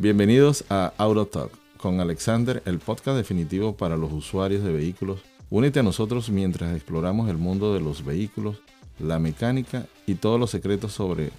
[0.00, 5.20] Bienvenidos a AutoTalk con Alexander, el podcast definitivo para los usuarios de vehículos.
[5.50, 8.62] Únete a nosotros mientras exploramos el mundo de los vehículos,
[8.98, 11.32] la mecánica y todos los secretos sobre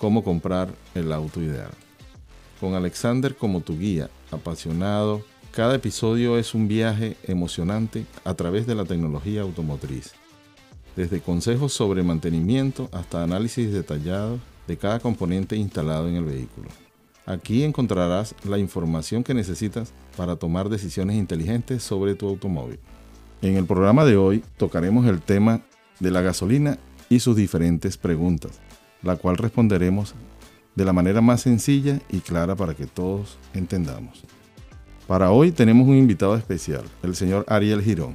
[0.00, 1.70] cómo comprar el auto ideal.
[2.58, 5.22] Con Alexander como tu guía, apasionado,
[5.52, 10.10] cada episodio es un viaje emocionante a través de la tecnología automotriz.
[10.96, 16.68] Desde consejos sobre mantenimiento hasta análisis detallado de cada componente instalado en el vehículo.
[17.28, 22.78] Aquí encontrarás la información que necesitas para tomar decisiones inteligentes sobre tu automóvil.
[23.42, 25.60] En el programa de hoy tocaremos el tema
[26.00, 26.78] de la gasolina
[27.10, 28.60] y sus diferentes preguntas,
[29.02, 30.14] la cual responderemos
[30.74, 34.24] de la manera más sencilla y clara para que todos entendamos.
[35.06, 38.14] Para hoy tenemos un invitado especial, el señor Ariel Girón.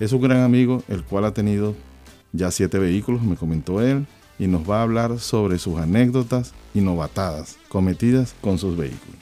[0.00, 1.74] Es un gran amigo, el cual ha tenido
[2.32, 4.06] ya siete vehículos, me comentó él,
[4.38, 9.20] y nos va a hablar sobre sus anécdotas innovatadas cometidas con sus vehículos.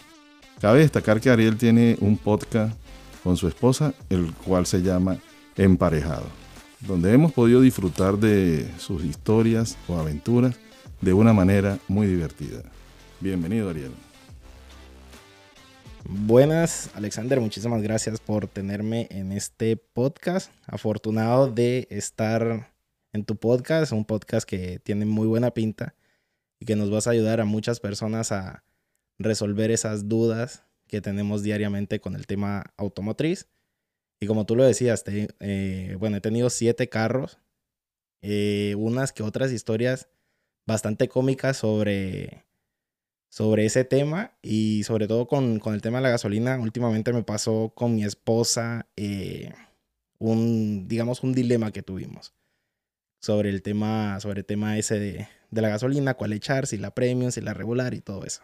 [0.61, 2.77] Cabe destacar que Ariel tiene un podcast
[3.23, 5.19] con su esposa, el cual se llama
[5.57, 6.27] Emparejado,
[6.81, 10.57] donde hemos podido disfrutar de sus historias o aventuras
[11.01, 12.63] de una manera muy divertida.
[13.21, 13.93] Bienvenido, Ariel.
[16.05, 20.51] Buenas, Alexander, muchísimas gracias por tenerme en este podcast.
[20.67, 22.72] Afortunado de estar
[23.13, 25.95] en tu podcast, un podcast que tiene muy buena pinta
[26.59, 28.65] y que nos vas a ayudar a muchas personas a
[29.19, 33.49] resolver esas dudas que tenemos diariamente con el tema automotriz.
[34.21, 37.39] Y como tú lo decías, eh, bueno, he tenido siete carros,
[38.23, 40.09] eh, unas que otras historias
[40.67, 42.45] bastante cómicas sobre,
[43.29, 46.59] sobre ese tema y sobre todo con, el tema de la gasolina.
[46.59, 49.53] Últimamente me pasó con mi esposa eh,
[50.19, 52.33] un, digamos, un dilema que tuvimos
[53.23, 57.31] sobre el tema, sobre el tema ese de, la gasolina, cuál echar, si la premium,
[57.31, 58.43] si la regular y todo eso.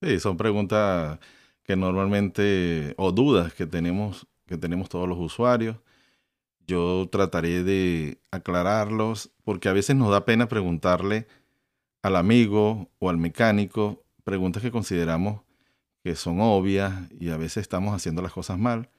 [0.00, 1.18] Sí, son preguntas
[1.64, 5.76] que normalmente, o dudas que tenemos, que tenemos todos los usuarios.
[6.66, 11.26] Yo trataré de aclararlos porque a veces nos da pena preguntarle
[12.02, 15.42] al amigo o al mecánico preguntas que consideramos
[16.04, 18.90] que son obvias y a veces estamos haciendo las cosas mal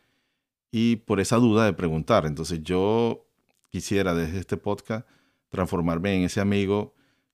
[0.71, 2.25] y por esa duda de preguntar.
[2.25, 3.28] Entonces yo
[3.69, 5.07] quisiera desde este podcast
[5.49, 6.93] transformarme en ese amigo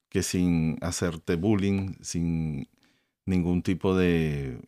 [0.09, 2.69] que sin hacerte bullying, sin
[3.25, 4.59] ningún tipo de,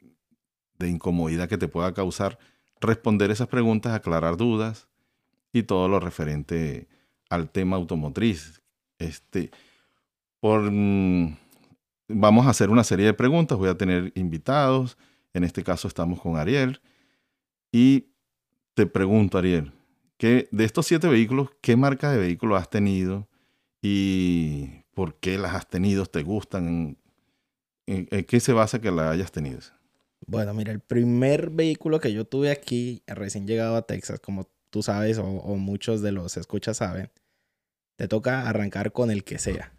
[0.79, 2.37] incomodidad que te pueda causar,
[2.81, 4.87] responder esas preguntas, aclarar dudas
[5.53, 6.87] y todo lo referente
[7.29, 8.61] al tema automotriz.
[8.99, 9.51] Este,
[10.39, 11.37] por, mm,
[12.09, 14.97] vamos a hacer una serie de preguntas, voy a tener invitados,
[15.33, 16.81] en este caso estamos con Ariel,
[17.71, 18.07] y
[18.73, 19.71] te pregunto, Ariel,
[20.19, 23.27] de estos siete vehículos, ¿qué marca de vehículo has tenido
[23.81, 26.05] y por qué las has tenido?
[26.05, 26.97] ¿Te gustan?
[27.85, 29.59] ¿En, qué se basa que las hayas tenido?
[30.25, 34.81] Bueno, mira, el primer vehículo que yo tuve aquí, recién llegado a Texas, como tú
[34.81, 35.25] sabes o,
[35.55, 37.11] muchos de los escuchas saben,
[37.95, 39.73] te toca arrancar con el que sea.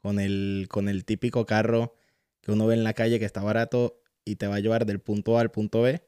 [0.00, 1.94] Con el, con el típico carro
[2.40, 5.00] que uno ve en la calle que está barato y te va a llevar del
[5.00, 6.02] punto A al punto B.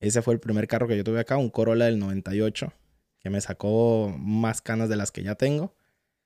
[0.00, 2.72] Ese fue el primer carro que yo tuve acá, un Corolla del 98
[3.20, 5.74] que me sacó más canas de las que ya tengo.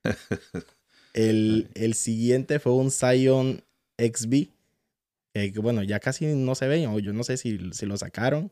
[1.13, 3.63] El, siguiente fue un Zion
[3.97, 4.49] XB,
[5.33, 8.51] que bueno, ya casi no se ve, o yo no sé si, si lo sacaron,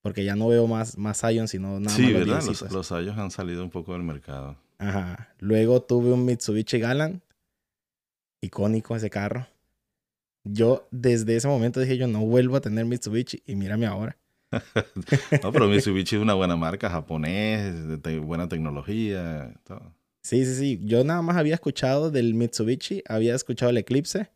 [0.00, 2.12] porque ya no veo más, más Zion, sino nada sí, más.
[2.12, 2.42] ¿verdad?
[2.44, 4.56] Los, los han salido un poco del mercado.
[4.78, 5.34] Ajá.
[5.38, 7.22] Luego tuve un Mitsubishi Galant,
[8.40, 9.48] icónico ese carro.
[10.44, 14.16] Yo desde ese momento dije, yo no vuelvo a tener Mitsubishi, y mírame ahora.
[15.42, 19.54] No, pero Mitsubishi es una buena marca, japonés, de buena tecnología.
[19.64, 19.94] Todo.
[20.22, 20.80] Sí, sí, sí.
[20.82, 24.30] Yo nada más había escuchado del Mitsubishi, había escuchado el Eclipse.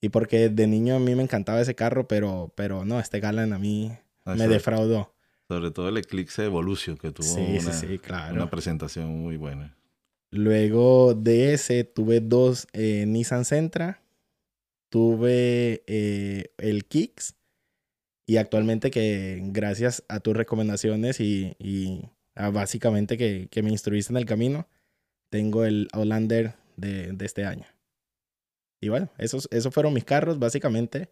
[0.00, 3.52] Y porque de niño a mí me encantaba ese carro, pero, pero no, este Galan
[3.52, 3.92] a mí
[4.24, 5.14] ah, me defraudó.
[5.46, 9.76] Sobre todo el Eclipse Evolution, que tuvo una, una presentación muy buena.
[10.30, 14.00] Luego de ese tuve dos eh, Nissan Sentra,
[14.88, 17.34] tuve eh, el Kicks
[18.30, 21.56] y actualmente que gracias a tus recomendaciones y,
[22.52, 24.68] básicamente que, me instruiste en el camino,
[25.30, 27.66] tengo el Outlander de, este año.
[28.80, 30.38] Y bueno, esos, esos fueron mis carros.
[30.38, 31.10] Básicamente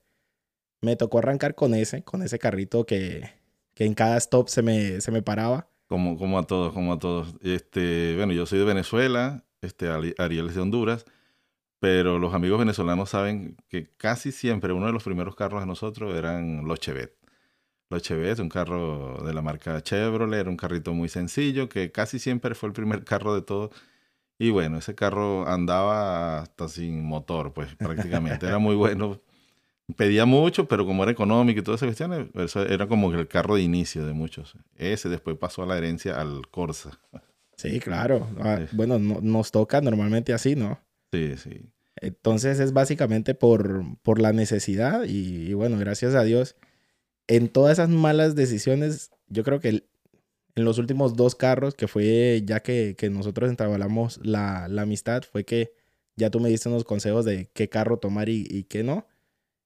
[0.81, 3.29] me tocó arrancar con ese, con ese carrito que,
[3.75, 5.69] que en cada stop se me, se me paraba.
[5.89, 7.35] Como, como a todos, como a todos.
[7.43, 9.89] Este, bueno, yo soy de Venezuela, este,
[10.19, 11.05] Ariel es de Honduras.
[11.81, 16.15] Pero los amigos venezolanos saben que casi siempre uno de los primeros carros de nosotros
[16.17, 17.17] eran los Chevette.
[17.91, 22.19] Los Chevette, un carro de la marca Chevrolet, era un carrito muy sencillo que casi
[22.19, 23.71] siempre fue el primer carro de todos.
[24.39, 28.47] Y bueno, ese carro andaba hasta sin motor, pues prácticamente.
[28.47, 29.21] Era muy bueno.
[29.97, 33.57] pedía mucho, pero como era económico y todas esas cuestiones, eso era como el carro
[33.57, 34.57] de inicio de muchos.
[34.77, 37.01] Ese después pasó a la herencia al Corsa.
[37.57, 38.29] Sí, claro.
[38.41, 40.79] Ah, bueno, nos toca normalmente así, ¿no?
[41.13, 41.71] Sí, sí.
[42.01, 46.57] Entonces es básicamente por, por la necesidad y, bueno, gracias a Dios,
[47.27, 52.43] en todas esas malas decisiones, yo creo que en los últimos dos carros, que fue
[52.45, 55.73] ya que, nosotros entablamos la, la, amistad, fue que
[56.17, 59.07] ya tú me diste unos consejos de qué carro tomar y, y qué no.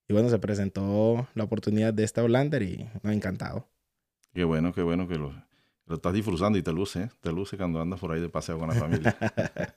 [0.08, 3.68] Y bueno, se presentó la oportunidad de esta Hollander y me ha encantado.
[4.34, 5.32] Qué bueno, qué bueno que lo,
[5.86, 7.10] lo estás disfrutando y te luce, ¿eh?
[7.20, 9.16] te luce cuando andas por ahí de paseo con la familia.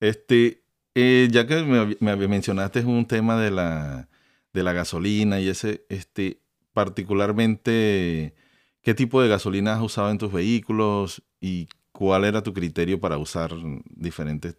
[0.00, 0.61] este,
[0.94, 4.08] eh, ya que me, me, mencionaste un tema de la,
[4.52, 6.42] de la gasolina y ese, este,
[6.72, 8.34] particularmente,
[8.82, 13.18] ¿qué tipo de gasolina has usado en tus vehículos y cuál era tu criterio para
[13.18, 13.52] usar
[13.90, 14.58] diferentes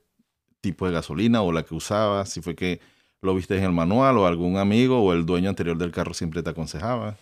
[0.62, 2.30] tipos de gasolina o la que usabas?
[2.30, 2.82] Si fue que
[3.22, 6.44] lo viste en el manual o algún amigo o el dueño anterior del carro siempre
[6.44, 7.18] te aconsejaba.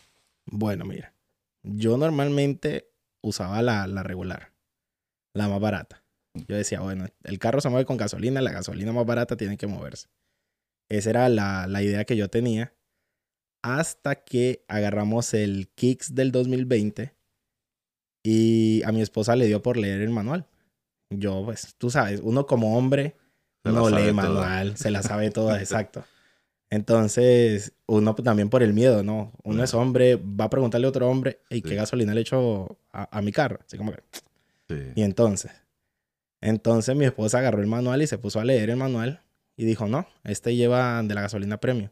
[0.45, 1.13] Bueno, mira,
[1.63, 2.89] yo normalmente
[3.21, 4.53] usaba la, la regular,
[5.33, 6.00] la más barata.
[6.33, 9.67] Yo decía, bueno, el carro se mueve con gasolina, la gasolina más barata tiene que
[9.67, 10.07] moverse.
[10.89, 12.73] Esa era la, la idea que yo tenía.
[13.63, 17.13] Hasta que agarramos el Kicks del 2020
[18.23, 20.47] y a mi esposa le dio por leer el manual.
[21.11, 23.15] Yo, pues, tú sabes, uno como hombre
[23.63, 26.03] no lee manual, se la sabe toda, exacto.
[26.69, 29.33] Entonces, uno también por el miedo, ¿no?
[29.43, 33.17] Uno es hombre, va a preguntarle a otro hombre, ¿y qué gasolina le echo a,
[33.17, 33.59] a mi carro?
[33.65, 34.01] Así como que...
[34.95, 35.51] Y entonces,
[36.41, 39.21] entonces mi esposa agarró el manual y se puso a leer el manual
[39.55, 41.91] y dijo, no, este lleva de la gasolina premio.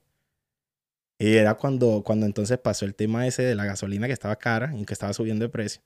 [1.19, 4.73] Y era cuando, cuando entonces pasó el tema ese de la gasolina que estaba cara
[4.75, 5.81] y que estaba subiendo de precio.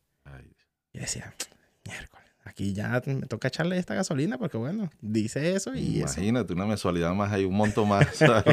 [0.93, 1.33] Y decía,
[1.85, 5.99] miércoles, aquí ya me toca echarle esta gasolina porque bueno, dice eso y...
[5.99, 8.43] Imagínate, una mensualidad más, hay un monto más al,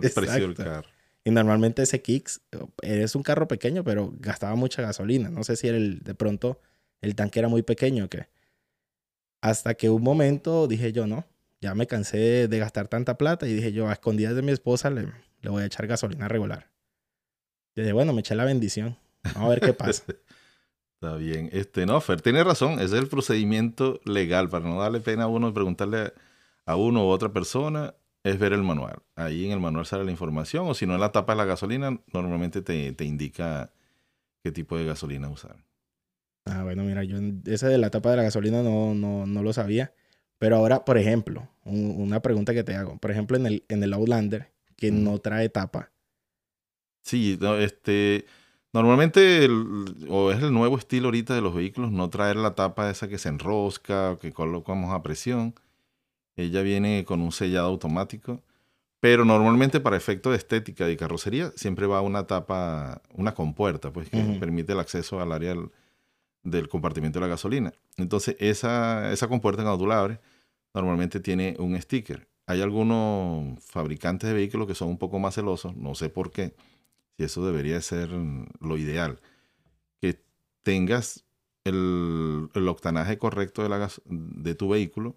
[0.00, 0.88] precio del carro.
[1.24, 2.40] Y normalmente ese Kicks
[2.80, 5.28] es un carro pequeño, pero gastaba mucha gasolina.
[5.28, 6.58] No sé si era el, de pronto
[7.02, 8.28] el tanque era muy pequeño o qué.
[9.40, 11.24] Hasta que un momento dije yo, no,
[11.60, 14.90] ya me cansé de gastar tanta plata y dije yo, a escondidas de mi esposa
[14.90, 16.70] le, le voy a echar gasolina regular.
[17.74, 18.96] Y dije, bueno, me eché la bendición.
[19.22, 20.04] Vamos a ver qué pasa.
[20.94, 21.48] Está bien.
[21.52, 22.78] Este, no, Fer tiene razón.
[22.80, 24.50] Es el procedimiento legal.
[24.50, 26.12] Para no darle pena a uno preguntarle
[26.66, 28.98] a uno u otra persona, es ver el manual.
[29.16, 30.68] Ahí en el manual sale la información.
[30.68, 33.72] O si no, en la tapa de la gasolina, normalmente te, te indica
[34.42, 35.56] qué tipo de gasolina usar.
[36.50, 39.52] Ah, bueno, mira, yo ese de la tapa de la gasolina no, no, no lo
[39.52, 39.92] sabía.
[40.38, 42.98] Pero ahora, por ejemplo, una pregunta que te hago.
[42.98, 45.90] Por ejemplo, en el, en el Outlander, que no trae tapa.
[47.02, 48.24] Sí, este,
[48.72, 49.48] normalmente
[50.08, 53.18] o es el nuevo estilo ahorita de los vehículos, no traer la tapa esa que
[53.18, 55.54] se enrosca o que colocamos a presión.
[56.36, 58.42] Ella viene con un sellado automático.
[59.00, 64.10] Pero normalmente para efecto de estética de carrocería siempre va una tapa, una compuerta, pues
[64.10, 65.54] que permite el acceso al área
[66.42, 67.72] del compartimiento de la gasolina.
[67.96, 70.18] Entonces, esa, esa compuerta cuando tú la abres,
[70.74, 72.28] normalmente tiene un sticker.
[72.46, 76.54] Hay algunos fabricantes de vehículos que son un poco más celosos, no sé por qué,
[77.16, 78.10] si eso debería ser
[78.60, 79.20] lo ideal.
[80.00, 80.20] Que
[80.62, 81.24] tengas
[81.64, 85.14] el, el octanaje correcto de, la de tu vehículo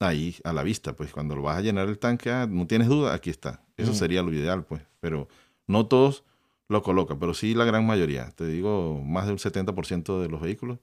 [0.00, 2.88] ahí a la vista, pues cuando lo vas a llenar el tanque, ah, no tienes
[2.88, 3.62] duda, aquí está.
[3.76, 5.28] Eso sería lo ideal, pues, pero
[5.66, 6.24] no todos
[6.68, 8.30] lo coloca, pero sí la gran mayoría.
[8.30, 10.78] Te digo, más del 70% de los vehículos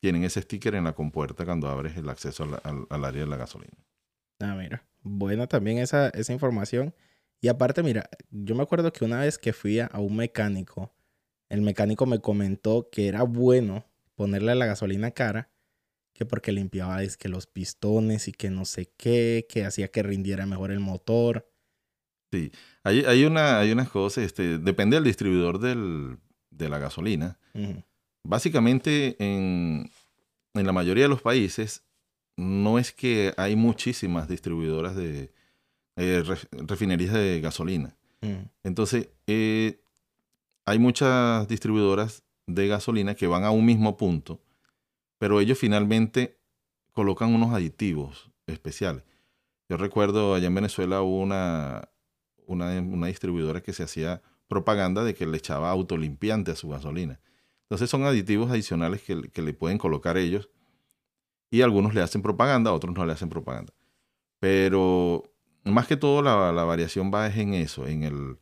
[0.00, 3.76] tienen ese sticker en la compuerta cuando abres el acceso al, área de la gasolina.
[4.40, 4.84] Ah, mira.
[5.02, 6.94] Buena también esa, esa información.
[7.40, 10.92] Y aparte, mira, yo me acuerdo que una vez que fui a un mecánico,
[11.48, 15.50] el mecánico me comentó que era bueno ponerle la gasolina cara,
[16.12, 20.02] que porque limpiaba es que los pistones y que no sé qué, que hacía que
[20.02, 21.48] rindiera mejor el motor.
[22.30, 22.52] Sí,
[22.84, 26.18] hay, hay, una, hay unas cosas, este, depende del distribuidor del,
[26.50, 27.38] de la gasolina.
[28.22, 29.90] Básicamente, en,
[30.54, 31.84] en, la mayoría de los países,
[32.36, 35.32] no es que hay muchísimas distribuidoras de
[35.96, 37.96] eh, refinerías de gasolina.
[38.62, 39.80] Entonces, eh,
[40.64, 44.40] hay muchas distribuidoras de gasolina que van a un mismo punto,
[45.18, 46.38] pero ellos finalmente
[46.92, 49.04] colocan unos aditivos especiales.
[49.68, 51.88] Yo recuerdo allá en Venezuela una,
[52.48, 57.20] una, distribuidora que se hacía propaganda de que le echaba autolimpiante a su gasolina.
[57.62, 60.50] Entonces son aditivos adicionales que, le pueden colocar ellos
[61.50, 63.72] y algunos le hacen propaganda, otros no le hacen propaganda.
[64.40, 65.24] Pero
[65.64, 68.38] más que todo la, variación va en eso, en el,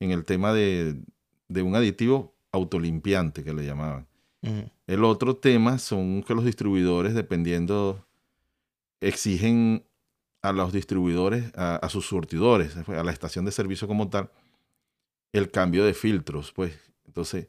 [0.00, 1.02] en el tema de,
[1.48, 4.08] un aditivo autolimpiante que le llamaban.
[4.86, 8.06] El otro tema son que los distribuidores, dependiendo,
[9.00, 9.84] exigen
[10.42, 14.30] a los distribuidores, a, sus surtidores, a la estación de servicio como tal,
[15.32, 16.78] el cambio de filtros, pues.
[17.06, 17.48] Entonces,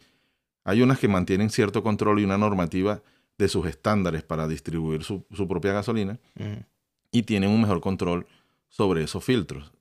[0.64, 3.02] hay unas que mantienen cierto control y una normativa
[3.38, 6.20] de sus estándares para distribuir su, propia gasolina
[7.12, 8.28] y tienen un mejor control
[8.70, 9.72] sobre esos filtros.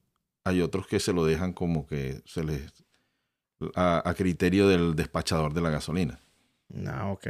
[0.44, 2.72] Hay otros que se lo dejan como que se les
[3.74, 6.20] a, criterio del despachador de la gasolina.
[6.86, 7.28] Ah, ok.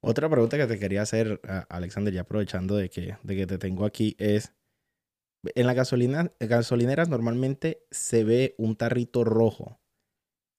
[0.00, 3.86] Otra pregunta que te quería hacer, Alexander, ya aprovechando de que, de que te tengo
[3.86, 4.52] aquí, es,
[5.54, 9.78] en la gasolina, gasolineras normalmente se ve un tarrito rojo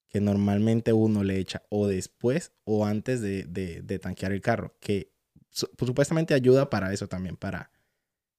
[0.09, 5.11] que normalmente uno le echa o después o antes de, de, tanquear el carro, que
[5.49, 7.71] pues, supuestamente ayuda para eso también, para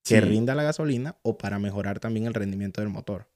[0.02, 3.28] que rinda la gasolina o para mejorar también el rendimiento del motor.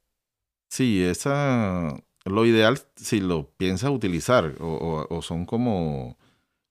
[0.71, 6.17] Sí, esa, lo ideal si lo piensas utilizar o, o, son como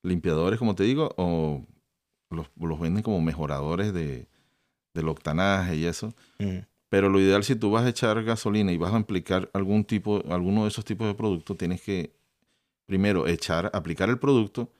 [0.01, 1.63] limpiadores, como te digo, o
[2.31, 4.27] los, los venden como mejoradores de,
[4.93, 6.13] del octanaje y eso.
[6.89, 10.23] Pero lo ideal si tú vas a echar gasolina y vas a aplicar algún tipo,
[10.29, 12.13] alguno de esos tipos de productos, tienes que
[12.85, 14.71] primero echar, aplicar el producto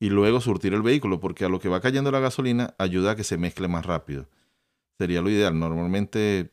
[0.00, 3.16] y luego surtir el vehículo, porque a lo que va cayendo la gasolina ayuda a
[3.16, 4.26] que se mezcle más rápido.
[4.98, 5.56] Sería lo ideal.
[5.56, 6.50] Normalmente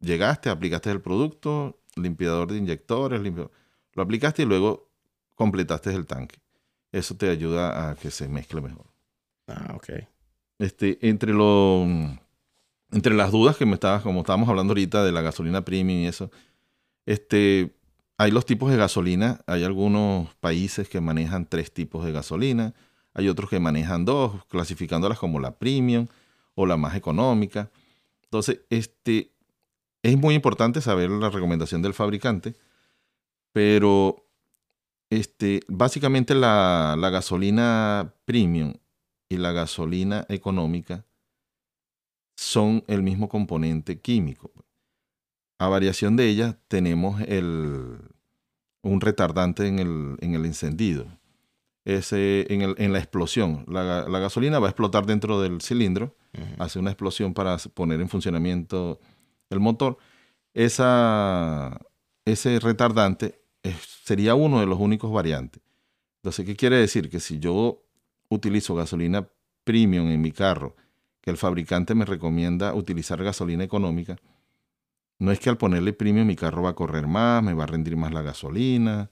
[0.00, 3.50] llegaste, aplicaste el producto, limpiador de inyectores, lo
[4.02, 4.88] aplicaste y luego
[5.34, 6.36] completaste el tanque.
[6.92, 8.86] Eso te ayuda a que se mezcle mejor.
[9.48, 9.90] Ah, ok.
[10.58, 11.88] Este, entre los
[12.92, 16.06] entre las dudas que me estabas, como estábamos hablando ahorita de la gasolina premium y
[16.06, 16.30] eso,
[17.06, 17.74] este,
[18.18, 19.40] hay los tipos de gasolina.
[19.46, 22.74] Hay algunos países que manejan tres tipos de gasolina.
[23.14, 26.06] Hay otros que manejan dos, clasificándolas como la premium
[26.54, 27.70] o la más económica.
[28.24, 29.32] Entonces, este,
[30.02, 32.54] es muy importante saber la recomendación del fabricante,
[33.52, 34.28] pero
[35.10, 38.74] este, básicamente la, la gasolina premium
[39.28, 41.04] y la gasolina económica
[42.36, 44.52] son el mismo componente químico.
[45.58, 47.98] A variación de ellas tenemos el,
[48.82, 51.06] un retardante en el, en el encendido.
[51.84, 53.64] Ese, en, el, en, la explosión.
[53.68, 56.16] La, la, gasolina va a explotar dentro del cilindro,
[56.58, 59.00] hace una explosión para poner en funcionamiento
[59.50, 59.98] el motor.
[60.54, 61.80] Esa,
[62.24, 63.40] ese retardante
[64.04, 65.62] sería uno de los únicos variantes.
[66.22, 67.10] Entonces, ¿qué quiere decir?
[67.10, 67.82] Que si yo
[68.28, 69.28] utilizo gasolina
[69.64, 70.76] premium en mi carro
[71.22, 74.18] que el fabricante me recomienda utilizar gasolina económica,
[75.18, 77.68] no es que al ponerle premium mi carro va a correr más, me va a
[77.68, 79.10] rendir más la gasolina,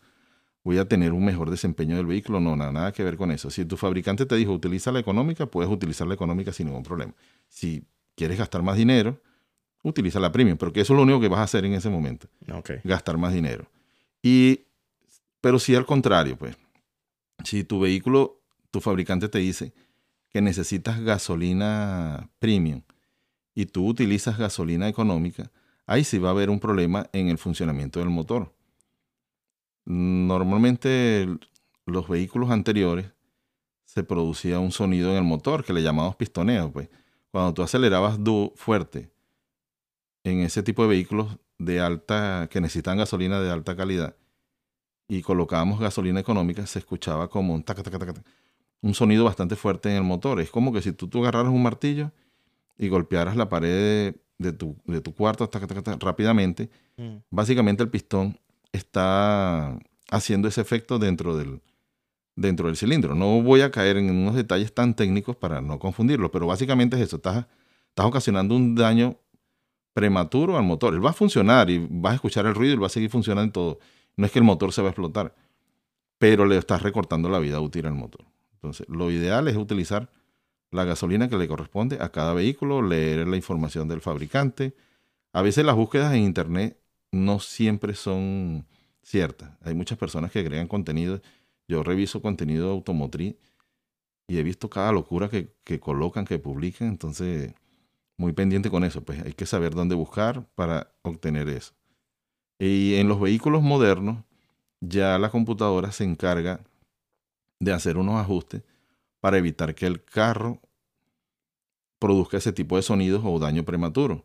[0.64, 3.48] voy a tener un mejor desempeño del vehículo, no, nada, nada que ver con eso.
[3.48, 7.14] Si tu fabricante te dijo utiliza la económica, puedes utilizar la económica sin ningún problema.
[7.48, 7.84] Si
[8.16, 9.20] quieres gastar más dinero,
[9.82, 12.26] utiliza la premium, porque eso es lo único que vas a hacer en ese momento.
[12.84, 13.70] Gastar más dinero.
[14.20, 14.64] Y,
[15.40, 16.56] pero si al contrario, pues,
[17.44, 19.72] si tu vehículo, tu fabricante te dice,
[20.30, 22.82] que necesitas gasolina premium
[23.54, 25.50] y tú utilizas gasolina económica,
[25.86, 28.54] ahí sí va a haber un problema en el funcionamiento del motor.
[29.84, 31.28] Normalmente
[31.84, 33.12] los vehículos anteriores
[33.84, 36.70] se producía un sonido en el motor que le llamamos pistoneo.
[36.70, 36.88] Pues.
[37.32, 38.18] Cuando tú acelerabas
[38.54, 39.10] fuerte
[40.22, 44.16] en ese tipo de vehículos de alta, que necesitan gasolina de alta calidad,
[45.08, 48.22] y colocábamos gasolina económica, se escuchaba como un taca, taca, taca,
[48.82, 50.40] un sonido bastante fuerte en el motor.
[50.40, 52.12] Es como que si tú, tú agarraras un martillo
[52.78, 55.50] y golpearas la pared de, tu, de tu, cuarto
[56.00, 57.16] rápidamente, mm.
[57.30, 58.38] básicamente el pistón
[58.72, 59.78] está
[60.10, 61.60] haciendo ese efecto dentro del,
[62.36, 63.14] dentro del cilindro.
[63.14, 67.02] No voy a caer en unos detalles tan técnicos para no confundirlo, pero básicamente es
[67.02, 67.16] eso.
[67.16, 67.46] Estás,
[67.88, 69.16] estás ocasionando un daño
[69.92, 70.94] prematuro al motor.
[70.94, 73.44] Él va a funcionar y vas a escuchar el ruido y va a seguir funcionando
[73.44, 73.78] en todo.
[74.16, 75.34] No es que el motor se va a explotar,
[76.18, 78.24] pero le estás recortando la vida útil al motor.
[78.62, 80.10] Entonces, lo ideal es utilizar
[80.70, 84.74] la gasolina que le corresponde a cada vehículo, leer la información del fabricante.
[85.32, 86.78] A veces las búsquedas en Internet
[87.10, 88.66] no siempre son
[89.02, 89.50] ciertas.
[89.62, 91.22] Hay muchas personas que agregan contenido.
[91.68, 93.36] Yo reviso contenido automotriz
[94.28, 96.88] y he visto cada locura que, que colocan, que publican.
[96.88, 97.54] Entonces,
[98.18, 99.02] muy pendiente con eso.
[99.02, 101.72] Pues hay que saber dónde buscar para obtener eso.
[102.58, 104.22] Y en los vehículos modernos,
[104.80, 106.60] ya la computadora se encarga
[107.60, 108.62] de hacer unos ajustes
[109.20, 110.60] para evitar que el carro
[111.98, 114.24] produzca ese tipo de sonidos o daño prematuro.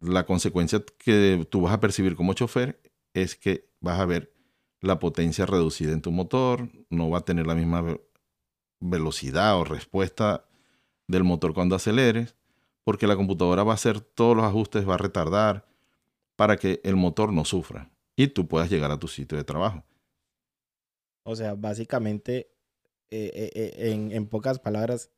[0.00, 2.80] La consecuencia que tú vas a percibir como chofer
[3.14, 4.32] es que vas a ver
[4.80, 7.98] la potencia reducida en tu motor, no va a tener la misma
[8.78, 10.44] velocidad o respuesta
[11.08, 12.36] del motor cuando aceleres,
[12.84, 15.66] porque la computadora va a hacer todos los ajustes, va a retardar
[16.36, 19.84] para que el motor no sufra y tú puedas llegar a tu sitio de trabajo.
[21.28, 22.48] O sea, básicamente,
[23.10, 25.10] eh, eh, eh, en, en, pocas palabras,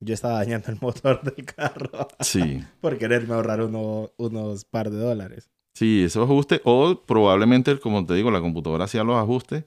[0.00, 2.08] yo estaba dañando el motor del carro.
[2.18, 2.60] Sí.
[2.80, 5.48] por quererme ahorrar uno, unos par de dólares.
[5.74, 9.64] Sí, esos ajustes, o probablemente, como te digo, la computadora hacía los ajustes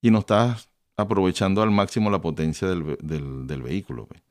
[0.00, 4.06] y no estás aprovechando al máximo la potencia del, vehículo.
[4.06, 4.22] Pues.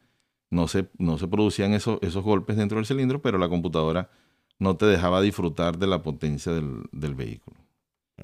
[0.50, 4.10] No, se, no se producían esos, esos golpes dentro del cilindro, pero la computadora
[4.58, 7.58] no te dejaba disfrutar de la potencia del, del vehículo.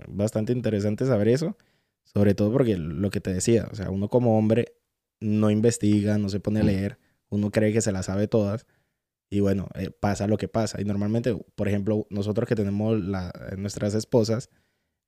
[0.08, 1.58] Bastante interesante saber eso,
[2.04, 4.74] sobre todo porque lo que te decía, o sea, uno como hombre
[5.20, 6.98] no investiga, no se pone a leer,
[7.30, 8.66] uno cree que se la sabe todas
[9.34, 10.80] y bueno, eh, pasa lo que pasa.
[10.80, 14.52] Y normalmente, por ejemplo, nosotros que tenemos la, nuestras esposas,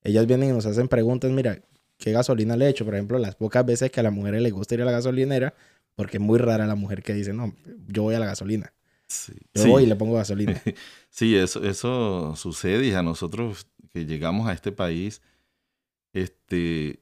[0.04, 1.62] ellas vienen y nos hacen preguntas, mira,
[2.00, 2.86] ¿qué gasolina le he hecho?
[2.86, 5.54] Por ejemplo, las pocas veces que a la mujer le gusta ir a la gasolinera,
[5.96, 7.56] porque es muy rara la mujer que dice, no,
[7.88, 8.74] yo voy a la gasolina.
[9.54, 10.60] yo voy y le pongo gasolina.
[11.10, 15.22] sí, eso, eso sucede y a nosotros que llegamos a este país,
[16.16, 17.02] este,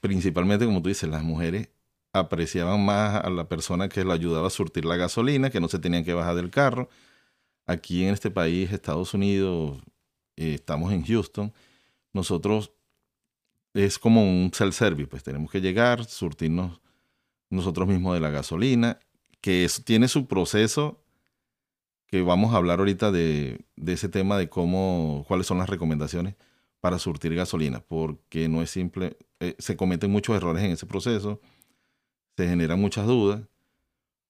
[0.00, 1.70] principalmente como tú dices, las mujeres
[2.12, 5.80] apreciaban más a la persona que lo ayudaba a surtir la gasolina, que no se
[5.80, 6.88] tenían que bajar del carro.
[7.66, 9.82] Aquí en este país, Estados Unidos,
[10.36, 11.52] eh, estamos en Houston,
[12.12, 12.72] nosotros
[13.74, 16.80] es como un self-service, pues tenemos que llegar, surtirnos
[17.50, 19.00] nosotros mismos de la gasolina,
[19.40, 21.02] que tiene su proceso,
[22.06, 26.36] que vamos a hablar ahorita de, de ese tema de cómo, cuáles son las recomendaciones
[26.80, 31.40] para surtir gasolina, porque no es simple, eh, se cometen muchos errores en ese proceso
[32.40, 33.42] se generan muchas dudas,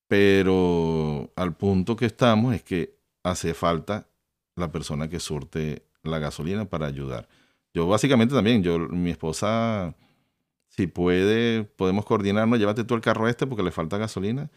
[0.08, 4.08] pero al punto que estamos es que hace falta
[4.56, 7.28] la persona que surte la gasolina para ayudar.
[7.72, 9.94] Yo básicamente también, yo, mi esposa,
[10.70, 14.50] si puede, podemos coordinarnos, llévate tú el carro este porque le falta gasolina.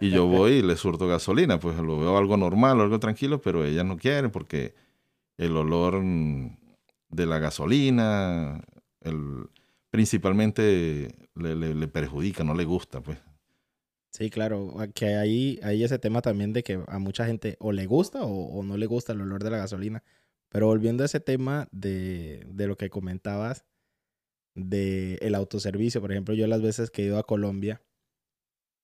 [0.00, 3.64] Y yo voy y le surto gasolina, pues lo veo algo normal, algo tranquilo, pero
[3.64, 4.74] ella no quiere porque
[5.36, 6.00] el olor
[7.14, 8.62] de la gasolina,
[9.00, 9.48] el,
[9.94, 13.18] principalmente le, perjudica, no le gusta, pues.
[14.10, 17.86] Sí, claro, que ahí hay ese tema también de que a mucha gente o le
[17.86, 20.02] gusta o, no le gusta el olor de la gasolina.
[20.48, 23.64] Pero volviendo a ese tema de, lo que comentabas,
[24.56, 27.80] de el autoservicio, por ejemplo, yo las veces que he ido a Colombia,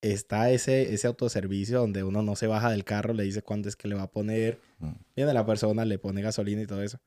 [0.03, 3.75] está ese, ese autoservicio donde uno no se baja del carro, le dice cuándo es
[3.75, 4.93] que le va a poner, mm.
[5.17, 7.01] viene la persona, le pone gasolina y todo eso.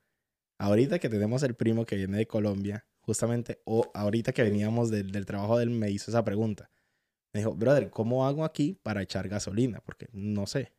[0.63, 5.25] Ahorita que tenemos el primo que viene de Colombia, justamente, o ahorita que veníamos del,
[5.25, 6.71] trabajo de él, me hizo esa pregunta.
[7.33, 9.81] Me dijo, brother, ¿cómo hago aquí para echar gasolina?
[9.83, 10.71] Porque no sé.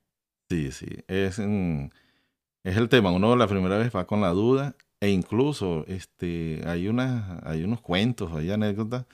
[0.49, 3.13] Sí, sí, es, es el tema.
[3.13, 7.83] Uno la primera vez va con la duda e incluso este, hay, una, hay unos
[7.83, 9.05] cuentos, hay anécdotas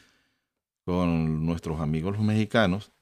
[0.85, 2.93] con nuestros amigos los mexicanos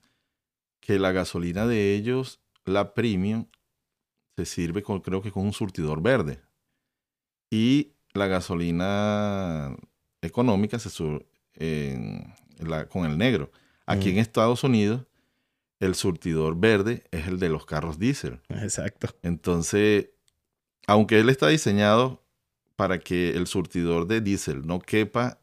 [0.81, 3.45] que la gasolina de ellos, la premium,
[4.39, 6.48] se sirve con, creo que con un surtidor verde.
[7.51, 9.77] Y la gasolina
[10.23, 11.27] económica se sur,
[12.89, 13.51] con el negro.
[13.87, 14.13] Aquí mm.
[14.13, 15.07] en Estados Unidos,
[15.81, 18.41] el surtidor verde es el de los carros diésel.
[18.49, 19.09] Exacto.
[19.23, 20.11] Entonces,
[20.87, 22.23] aunque él está diseñado
[22.77, 25.41] para que el surtidor de diésel no quepa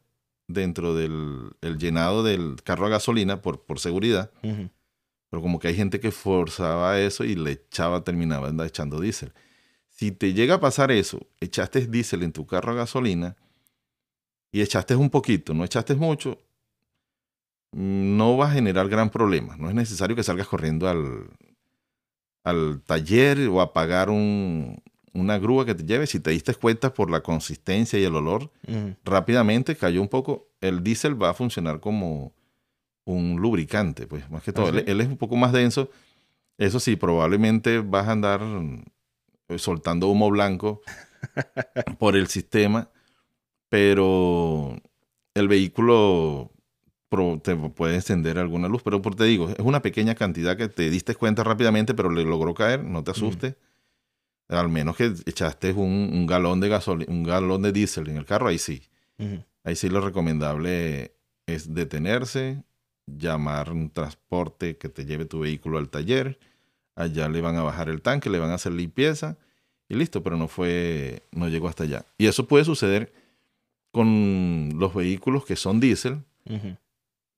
[0.47, 5.99] dentro del llenado del carro a gasolina por, por seguridad, pero como que hay gente
[5.99, 9.33] que forzaba eso y le echaba, terminaba echando diésel.
[9.95, 13.37] Si te llega a pasar eso, echaste diésel en tu carro a gasolina,
[14.51, 16.39] y echaste un poquito, no echaste mucho,
[17.71, 19.57] no va a generar gran problema.
[19.57, 21.29] No es necesario que salgas corriendo al,
[22.43, 26.07] al taller o a pagar una grúa que te lleve.
[26.07, 28.51] Si te diste cuenta por la consistencia y el olor,
[29.03, 30.47] rápidamente cayó un poco.
[30.61, 32.33] El diésel va a funcionar como
[33.03, 34.69] un lubricante, pues más que todo.
[34.69, 35.89] él, es un poco más denso.
[36.57, 38.41] Eso sí, probablemente vas a andar
[39.57, 40.81] soltando humo blanco
[41.99, 42.89] por el sistema
[43.69, 44.81] pero
[45.33, 46.51] el vehículo
[47.43, 48.83] te puede encender alguna luz.
[48.83, 52.23] Pero por te digo, es una pequeña cantidad que te diste cuenta rápidamente, pero le
[52.23, 53.55] logró caer, no te asustes.
[54.47, 58.47] Al menos que echaste un, galón de gasolina, un galón de diésel en el carro,
[58.47, 58.83] ahí sí.
[59.65, 62.63] Ahí sí lo recomendable es detenerse,
[63.07, 66.39] llamar un transporte que te lleve tu vehículo al taller.
[66.95, 69.37] Allá le van a bajar el tanque, le van a hacer limpieza
[69.89, 72.05] y listo, pero no fue, no llegó hasta allá.
[72.17, 73.13] Y eso puede suceder
[73.91, 76.23] con los vehículos que son diésel,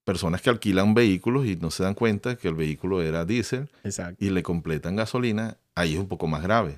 [0.04, 3.68] personas que alquilan vehículos y no se dan cuenta que el vehículo era diésel
[4.18, 6.76] y le completan gasolina, ahí es un poco más grave.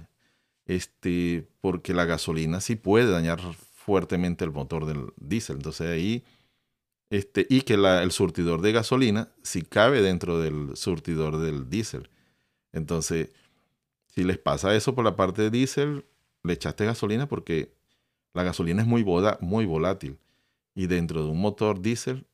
[0.67, 3.41] Este, porque la gasolina sí puede dañar
[3.75, 5.57] fuertemente el motor del diésel.
[5.57, 6.23] Entonces ahí,
[7.09, 12.09] este, y que el surtidor de gasolina sí cabe dentro del surtidor del diésel.
[12.73, 13.31] Entonces,
[14.09, 16.05] si les pasa eso por la parte de diésel,
[16.43, 17.73] le echaste gasolina porque
[18.35, 19.05] la gasolina es muy,
[19.41, 20.19] muy volátil
[20.75, 22.27] y dentro de un motor diésel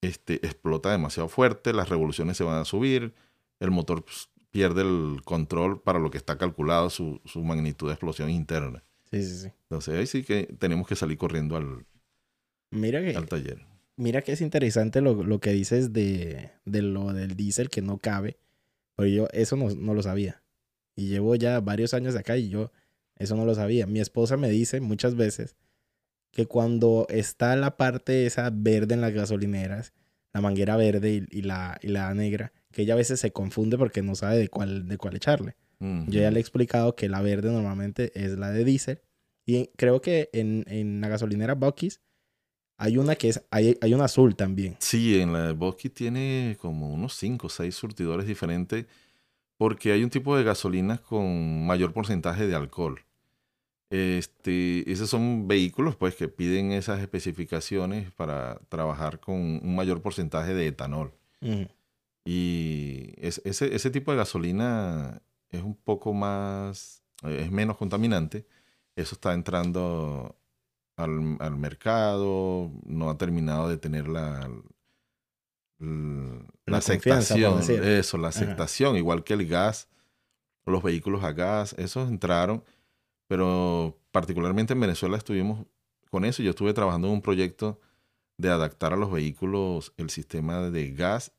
[0.00, 3.12] este, explota demasiado fuerte, las revoluciones se van a subir,
[3.60, 7.94] el motor pues, pierde el control para lo que está calculado su, su magnitud de
[7.94, 8.84] explosión interna.
[9.10, 9.48] Sí, sí, sí.
[9.62, 11.86] Entonces ahí sí que tenemos que salir corriendo al,
[12.70, 13.64] Mira que, al taller.
[13.96, 17.98] mira que es interesante lo, lo que dices de, de lo del diésel que no
[17.98, 18.36] cabe.
[18.96, 20.42] Pero yo eso no, no lo sabía.
[20.96, 22.72] Y llevo ya varios años acá y yo
[23.16, 23.86] eso no lo sabía.
[23.86, 25.56] Mi esposa me dice muchas veces
[26.32, 29.92] que cuando está la parte esa verde en las gasolineras,
[30.32, 33.78] la manguera verde y, y la, y la negra, que ella a veces se confunde
[33.78, 35.56] porque no sabe de cuál, de cuál echarle.
[35.80, 36.10] Ujú.
[36.10, 39.00] Yo ya le he explicado que la verde normalmente es la de diésel.
[39.46, 42.00] Y creo que en, en la gasolinera Bucky's
[42.78, 44.76] hay una que es, hay, hay una azul también.
[44.78, 48.86] Sí, en la de Bosque tiene como unos 5 o 6 surtidores diferentes
[49.56, 53.00] porque hay un tipo de gasolinas con mayor porcentaje de alcohol.
[53.88, 60.54] Este, esos son vehículos pues que piden esas especificaciones para trabajar con un mayor porcentaje
[60.54, 61.12] de etanol.
[62.24, 68.46] Y es- ese, ese tipo de gasolina es un poco más, es menos contaminante.
[68.96, 70.36] Eso está entrando
[70.96, 74.50] al, al mercado, no ha terminado de tener la,
[75.78, 77.60] la aceptación.
[77.60, 78.38] Eso, la Ajá.
[78.38, 79.88] aceptación, igual que el gas,
[80.64, 82.64] los vehículos a gas, esos entraron,
[83.28, 85.66] pero particularmente en Venezuela estuvimos
[86.10, 86.42] con eso.
[86.42, 87.80] Yo estuve trabajando en un proyecto
[88.38, 91.32] de adaptar a los vehículos el sistema de gas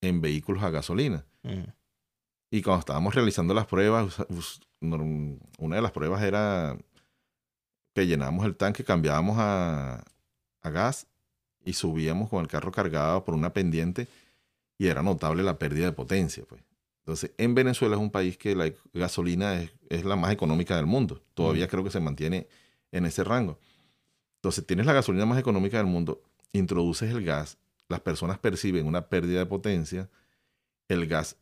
[0.00, 1.24] en vehículos a gasolina.
[1.42, 1.66] Ujú.
[2.50, 4.16] Y cuando estábamos realizando las pruebas,
[4.80, 6.78] una de las pruebas era
[7.98, 10.04] que llenábamos el tanque, cambiábamos a,
[10.62, 11.06] a gas
[11.64, 14.06] y subíamos con el carro cargado por una pendiente
[14.78, 16.44] y era notable la pérdida de potencia.
[16.48, 16.62] Pues.
[17.00, 20.86] Entonces, en Venezuela es un país que la gasolina es, es la más económica del
[20.86, 21.20] mundo.
[21.34, 21.68] Todavía Mm.
[21.68, 22.46] creo que se mantiene
[22.92, 23.58] en ese rango.
[24.36, 27.58] Entonces, tienes la gasolina más económica del mundo, introduces el gas,
[27.88, 30.08] las personas perciben una pérdida de potencia,
[30.86, 31.36] el gas,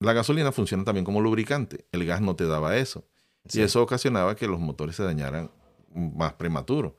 [0.00, 3.04] la gasolina funciona también como lubricante, el gas no te daba eso.
[3.46, 3.60] Sí.
[3.60, 5.50] Y eso ocasionaba que los motores se dañaran
[5.94, 6.96] más prematuro.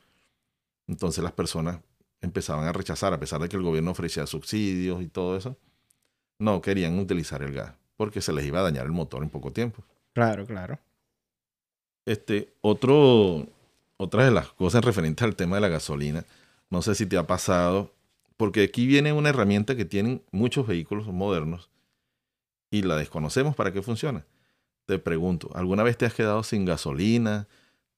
[0.88, 1.79] Entonces las personas
[2.21, 5.58] empezaban a rechazar, a pesar de que el gobierno ofrecía subsidios y todo eso,
[6.39, 9.51] no querían utilizar el gas porque se les iba a dañar el motor en poco
[9.51, 9.84] tiempo.
[10.13, 10.79] Claro, claro.
[12.05, 13.47] Este, otro,
[13.97, 16.25] otra de las cosas referentes al tema de la gasolina,
[16.69, 17.93] no sé si te ha pasado,
[18.38, 21.69] porque aquí viene una herramienta que tienen muchos vehículos modernos
[22.69, 24.25] y la desconocemos para qué funciona.
[24.86, 27.47] Te pregunto, ¿alguna vez te has quedado sin gasolina?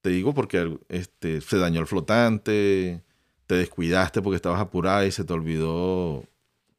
[0.08, 3.04] Te digo porque este, se dañó el flotante,
[3.46, 6.24] te descuidaste porque estabas apurada y se te olvidó,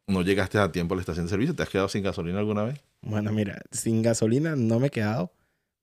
[0.06, 2.64] no llegaste a tiempo a la estación de servicio, ¿te has quedado sin gasolina alguna
[2.64, 2.80] vez?
[3.02, 5.34] Bueno, mira, sin gasolina no me he quedado.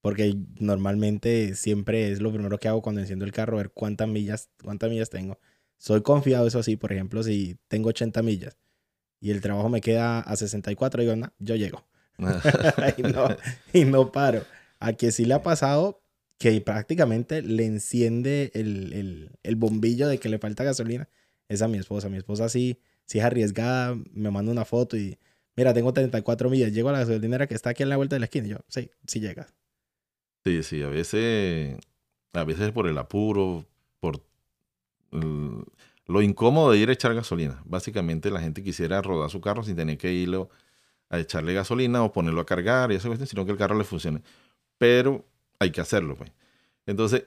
[0.01, 4.49] Porque normalmente siempre es lo primero que hago cuando enciendo el carro, ver cuántas millas,
[4.63, 5.37] cuántas millas tengo.
[5.77, 8.57] Soy confiado, eso sí, por ejemplo, si tengo 80 millas
[9.21, 11.85] y el trabajo me queda a 64, digo, no, yo llego.
[12.97, 13.27] y, no,
[13.71, 14.41] y no paro.
[14.79, 16.01] A que sí le ha pasado
[16.37, 21.07] que prácticamente le enciende el, el, el bombillo de que le falta gasolina.
[21.47, 22.09] Es a mi esposa.
[22.09, 25.17] Mi esposa sí, sí es arriesgada, me manda una foto y,
[25.55, 28.19] mira, tengo 34 millas, llego a la gasolinera que está aquí en la vuelta de
[28.19, 28.47] la esquina.
[28.47, 29.53] Y yo, sí, sí llegas.
[30.43, 31.77] Sí, sí, a veces,
[32.33, 33.65] a veces por el apuro,
[33.99, 34.21] por
[35.11, 37.61] lo incómodo de ir a echar gasolina.
[37.65, 40.49] Básicamente la gente quisiera rodar su carro sin tener que irlo
[41.09, 43.85] a echarle gasolina o ponerlo a cargar y esa cuestión, sino que el carro le
[43.85, 44.21] funcione.
[44.77, 45.25] Pero
[45.59, 46.31] hay que hacerlo, pues.
[46.85, 47.25] Entonces,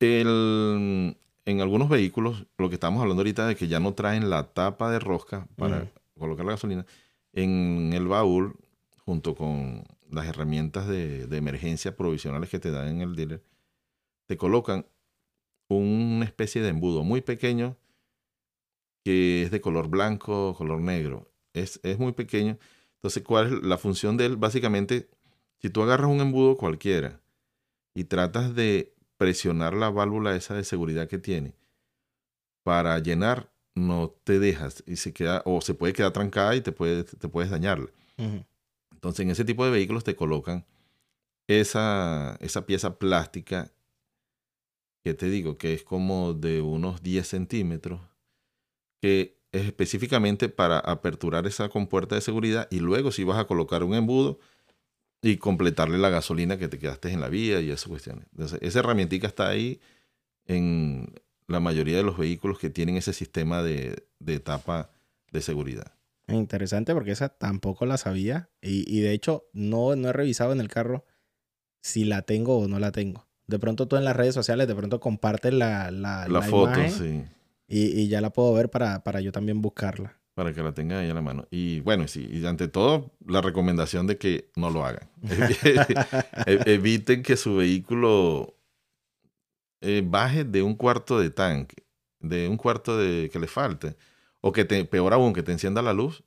[0.00, 4.52] el- en algunos vehículos, lo que estamos hablando ahorita de que ya no traen la
[4.52, 6.86] tapa de rosca para colocar la gasolina,
[7.32, 8.56] en el baúl,
[9.04, 13.42] junto con las herramientas de, de emergencia provisionales que te dan en el dealer,
[14.26, 14.86] te colocan
[15.68, 17.76] una especie de embudo muy pequeño
[19.04, 21.32] que es de color blanco, color negro.
[21.52, 22.58] Es, es muy pequeño.
[22.96, 24.36] Entonces, ¿cuál es la función de él?
[24.36, 25.08] Básicamente,
[25.58, 27.19] si tú agarras un embudo cualquiera
[27.94, 31.54] y tratas de presionar la válvula esa de seguridad que tiene
[32.62, 36.72] para llenar, no te dejas y se queda, o se puede quedar trancada y te,
[36.72, 37.90] puede, te puedes dañarla.
[38.18, 38.44] Ujú.
[38.92, 40.66] Entonces, en ese tipo de vehículos te colocan
[41.48, 43.72] esa, esa pieza plástica
[45.02, 48.00] que te digo que es como de unos 10 centímetros,
[49.00, 53.82] que es específicamente para aperturar esa compuerta de seguridad y luego si vas a colocar
[53.82, 54.38] un embudo
[55.22, 58.26] y completarle la gasolina que te quedaste en la vía y esas cuestiones.
[58.32, 59.80] Entonces, esa herramientica está ahí
[60.46, 64.90] en la mayoría de los vehículos que tienen ese sistema de, de etapa
[65.32, 65.92] de seguridad.
[66.28, 68.50] Interesante porque esa tampoco la sabía.
[68.62, 71.04] Y, y de hecho, no, no he revisado en el carro
[71.82, 73.26] si la tengo o no la tengo.
[73.46, 76.78] De pronto tú en las redes sociales, de pronto compartes la, la, La, la foto,
[76.78, 77.24] imagen sí.
[77.66, 80.19] y, y ya la puedo ver para, para yo también buscarla.
[80.40, 81.46] Para que la tengan ahí a la mano.
[81.50, 85.06] Y bueno, sí, y ante todo, la recomendación de que no lo hagan.
[86.46, 88.56] E-, eviten que su vehículo
[89.82, 91.84] eh, baje de un cuarto de tanque,
[92.20, 93.96] de un cuarto de que le falte,
[94.40, 96.24] o que te, peor aún, que te encienda la luz,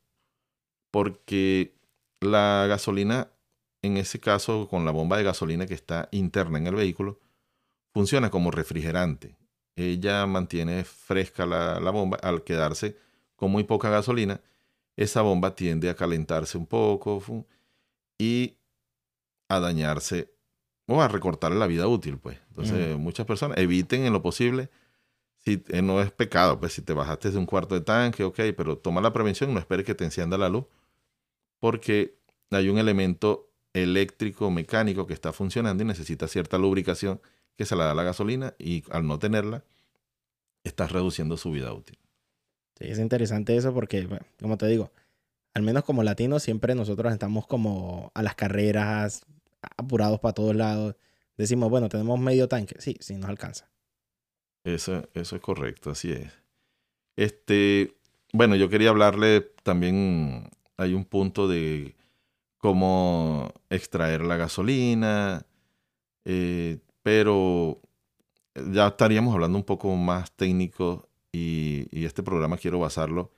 [0.91, 1.73] porque
[2.21, 3.31] la gasolina,
[3.81, 7.19] en ese caso, con la bomba de gasolina que está interna en el vehículo,
[7.95, 9.35] funciona como refrigerante.
[9.75, 12.95] Ella mantiene fresca la bomba al quedarse
[13.43, 14.39] con muy poca gasolina,
[14.95, 17.21] esa bomba tiende a calentarse un poco
[18.17, 18.55] y
[19.49, 20.33] a dañarse
[20.87, 22.39] o a recortar la vida útil, pues.
[22.47, 24.69] Entonces, muchas personas eviten en lo posible,
[25.39, 28.39] si eh, no es pecado, pues si te bajaste de un cuarto de tanque, ok,
[28.55, 30.63] pero toma la prevención, no esperes que te encienda la luz,
[31.59, 32.15] porque
[32.49, 37.19] hay un elemento eléctrico, mecánico que está funcionando y necesita cierta lubricación
[37.57, 39.65] que se la da la gasolina y al no tenerla,
[40.63, 41.97] estás reduciendo su vida útil.
[42.89, 44.07] Es interesante eso porque,
[44.39, 44.91] como te digo,
[45.53, 49.25] al menos como latinos siempre nosotros estamos como a las carreras,
[49.77, 50.95] apurados para todos lados.
[51.37, 52.75] Decimos, bueno, tenemos medio tanque.
[52.79, 53.69] Sí, sí, nos alcanza.
[54.63, 56.31] Eso, eso es correcto, así es.
[57.15, 57.95] Este,
[58.31, 61.95] bueno, yo quería hablarle también, hay un punto de
[62.57, 65.45] cómo extraer la gasolina,
[66.25, 67.81] eh, pero
[68.71, 73.31] ya estaríamos hablando un poco más técnico y, este programa quiero basarlo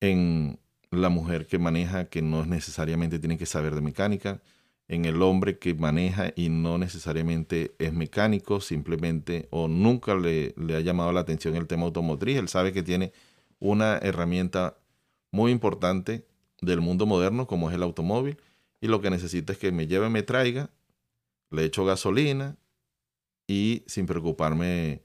[0.00, 0.58] en
[0.90, 4.40] la mujer que maneja, que no necesariamente tiene que saber de mecánica,
[4.88, 10.76] en el hombre que maneja y no necesariamente es mecánico, simplemente o nunca le, le,
[10.76, 12.38] ha llamado la atención el tema automotriz.
[12.38, 13.12] Él sabe que tiene
[13.60, 14.78] una herramienta
[15.30, 16.26] muy importante
[16.60, 18.38] del mundo moderno como es el automóvil
[18.80, 20.70] y lo que necesita es que me lleve, me traiga,
[21.50, 22.56] le echo gasolina
[23.46, 25.02] y sin preocuparme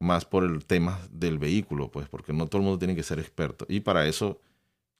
[0.00, 3.20] más por el tema del vehículo, pues, porque no todo el mundo tiene que ser
[3.20, 3.66] experto.
[3.68, 4.40] Y para eso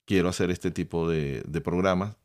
[0.05, 2.17] quiero hacer este tipo de, programas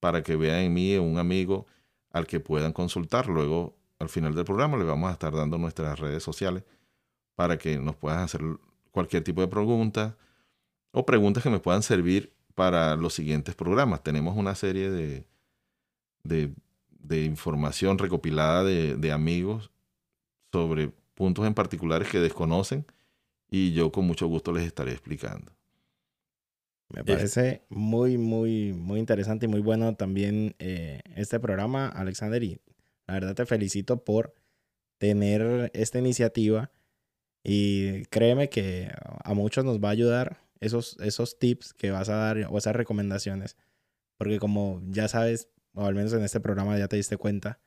[0.00, 1.66] para que vean en mí un amigo
[2.10, 3.28] al que puedan consultar.
[3.28, 6.64] Luego, al final del programa, le vamos a estar dando nuestras redes sociales
[7.34, 8.40] para que nos puedan hacer
[8.92, 10.16] cualquier tipo de pregunta
[10.92, 14.04] o preguntas que me puedan servir para los siguientes programas.
[14.04, 15.26] Tenemos una serie de,
[16.22, 19.72] de, información recopilada de amigos
[20.52, 22.86] sobre puntos en particulares que desconocen
[23.50, 25.52] y yo con mucho gusto les estaré explicando.
[26.94, 32.42] Me parece muy, muy, muy interesante y muy bueno también eh, este programa, Alexander.
[32.42, 32.60] Y
[33.06, 34.34] la verdad te felicito por
[34.98, 36.70] tener esta iniciativa.
[37.42, 38.90] Y créeme que
[39.24, 42.76] a muchos nos va a ayudar esos, esos tips que vas a dar o esas
[42.76, 43.56] recomendaciones.
[44.16, 47.60] Porque como ya sabes, o al menos en este programa ya te diste cuenta,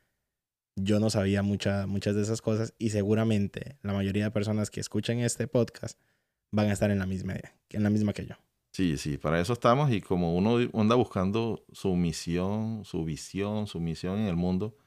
[0.78, 5.20] yo no sabía muchas de esas cosas y seguramente la mayoría de personas que escuchan
[5.20, 6.00] este podcast
[6.52, 7.36] van a estar en la misma,
[7.70, 8.36] en la misma que yo.
[8.72, 13.80] Sí, sí, para eso estamos y como uno anda buscando su misión, su visión, su
[13.80, 14.78] misión en el mundo,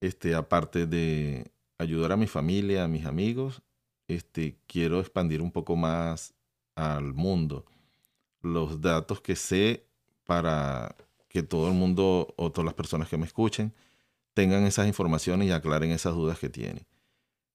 [0.00, 3.62] este, aparte de ayudar a mi familia, a mis amigos,
[4.08, 6.32] este, quiero expandir un poco más
[6.74, 7.66] al mundo
[8.40, 9.84] los datos que sé
[10.24, 10.96] para
[11.28, 13.74] que todo el mundo o todas las personas que me escuchen
[14.36, 16.86] tengan esas informaciones y aclaren esas dudas que tienen.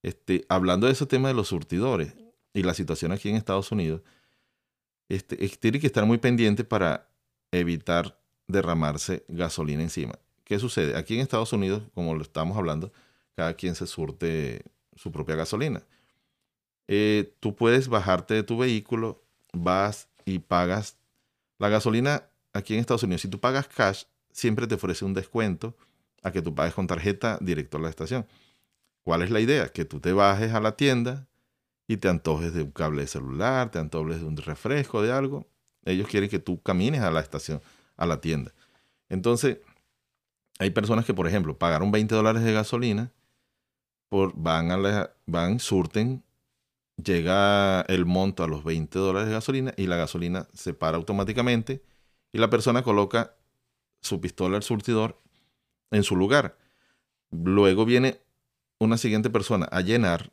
[0.02, 2.16] Este, hablando de ese tema de los surtidores
[2.56, 4.02] y la situación aquí en Estados Unidos,
[5.08, 7.08] este, tiene que estar muy pendiente para
[7.52, 10.14] evitar derramarse gasolina encima.
[10.44, 10.98] ¿Qué sucede?
[10.98, 12.92] Aquí en Estados Unidos, como lo estamos hablando,
[13.36, 14.64] cada quien se surte
[14.96, 15.84] su propia gasolina.
[16.88, 20.98] Eh, tú puedes bajarte de tu vehículo, vas y pagas
[21.60, 23.22] la gasolina aquí en Estados Unidos.
[23.22, 25.76] Si tú pagas cash, siempre te ofrece un descuento
[26.22, 28.26] a que tú pagues con tarjeta directo a la estación.
[29.04, 29.70] ¿Cuál es la idea?
[29.70, 31.28] Que tú te bajes a la tienda
[31.88, 35.48] y te antojes de un cable de celular, te antojes de un refresco, de algo.
[35.84, 37.62] Ellos quieren que tú camines a la estación,
[37.98, 38.54] a la tienda.
[39.10, 39.58] Entonces,
[40.60, 43.12] hay personas que, por ejemplo, pagaron 20 dólares de gasolina,
[44.10, 46.24] por, van, a van, surten,
[47.04, 51.82] llega el monto a los 20 dólares de gasolina y la gasolina se para automáticamente
[52.32, 53.36] y la persona coloca
[54.02, 55.22] su pistola al surtidor
[55.92, 56.58] en su lugar.
[57.32, 58.20] Luego viene
[58.80, 60.32] una siguiente persona a llenar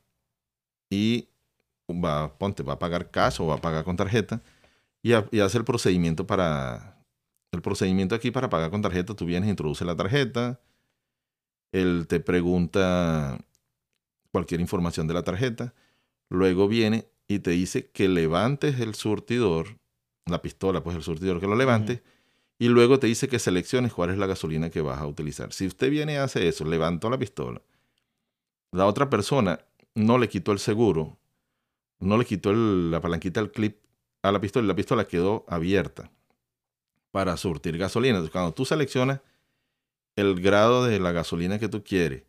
[0.91, 1.29] y
[1.91, 4.43] va, ponte, va a pagar cash o va a pagar con tarjeta
[5.03, 6.97] y, hace el procedimiento para...
[7.51, 10.61] El procedimiento aquí para pagar con tarjeta, tú vienes, introduces la tarjeta,
[11.73, 13.39] él te pregunta
[14.31, 15.73] cualquier información de la tarjeta,
[16.29, 19.79] luego viene y te dice que levantes el surtidor,
[20.27, 22.03] la pistola, pues el surtidor que lo levante
[22.59, 25.53] y luego te dice que selecciones cuál es la gasolina que vas a utilizar.
[25.53, 27.63] Si usted viene y hace eso, levantó la pistola,
[28.73, 29.61] la otra persona
[29.95, 31.19] no le quitó el seguro,
[32.01, 33.79] no le quitó la palanquita al clip
[34.23, 36.11] a la pistola la pistola quedó abierta
[37.11, 38.17] para surtir gasolina.
[38.17, 39.21] Entonces, cuando tú seleccionas
[40.17, 42.25] el grado de la gasolina que tú quieres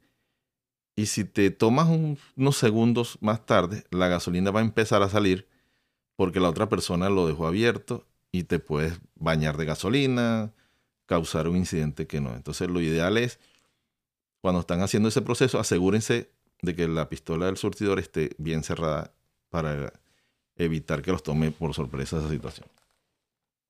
[0.96, 5.48] y si te tomas unos segundos más tarde, la gasolina va a empezar a salir
[6.16, 10.54] porque la otra persona lo dejó abierto y te puedes bañar de gasolina,
[11.06, 12.36] causar un incidente que no.
[12.36, 13.40] Entonces lo ideal es,
[14.42, 16.30] cuando están haciendo ese proceso, asegúrense
[16.62, 19.12] de que la pistola del surtidor esté bien cerrada
[19.50, 19.94] para
[20.56, 22.68] evitar que los tome por sorpresa esa situación.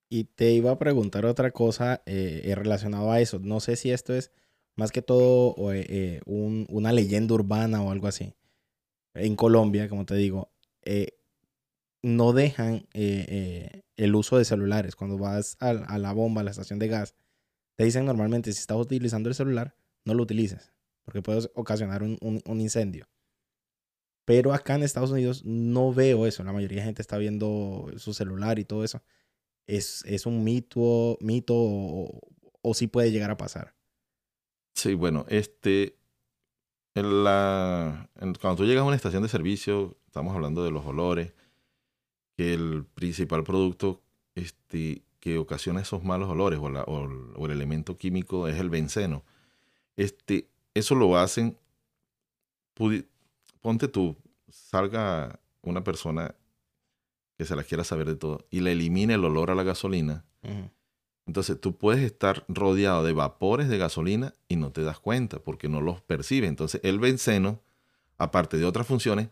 [0.10, 3.40] Y te iba a preguntar otra cosa eh, eh a eso.
[3.40, 4.32] No sé si esto es
[4.76, 8.34] más que todo eh, eh, una leyenda urbana o algo así.
[9.14, 10.52] En Colombia, como te digo,
[12.02, 12.88] no dejan
[14.00, 14.96] el uso de celulares.
[14.96, 17.16] Cuando vas a, la bomba, a la estación de gas,
[17.76, 20.72] te dicen normalmente si estás utilizando el celular, no lo utilices,
[21.04, 22.18] porque puedes ocasionar un,
[22.60, 23.10] incendio.
[24.26, 26.44] Pero acá en Estados Unidos no veo eso.
[26.44, 29.02] La mayoría de gente está viendo su celular y todo eso.
[29.68, 32.22] Es, es un mito, mito o,
[32.62, 33.76] o, sí puede llegar a pasar.
[34.76, 35.98] Sí, bueno, este,
[36.96, 38.10] la,
[38.40, 41.34] cuando tú llegas a una estación de servicio, estamos hablando de los olores,
[42.40, 44.02] que el principal producto
[44.34, 49.26] este, que ocasiona esos malos olores o, o, el elemento químico es el benceno.
[49.98, 51.58] Este, eso lo hacen
[53.60, 54.16] ponte tú,
[54.48, 56.34] salga una persona
[57.38, 60.24] que se la quiera saber de todo y le elimine el olor a la gasolina.
[61.26, 65.68] Entonces tú puedes estar rodeado de vapores de gasolina y no te das cuenta porque
[65.68, 66.48] no los percibe.
[66.48, 67.60] Entonces el benceno,
[68.18, 69.28] aparte de otras funciones,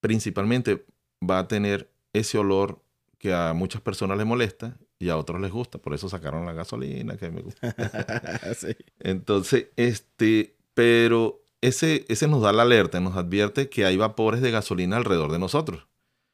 [0.00, 0.84] principalmente
[1.22, 2.80] va a tener ese olor
[3.18, 5.78] que a muchas personas les molesta y a otros les gusta.
[5.78, 7.74] Por eso sacaron la gasolina que me gusta.
[9.00, 14.50] Entonces, este, pero ese, ese nos da la alerta, nos advierte que hay vapores de
[14.50, 15.86] gasolina alrededor de nosotros.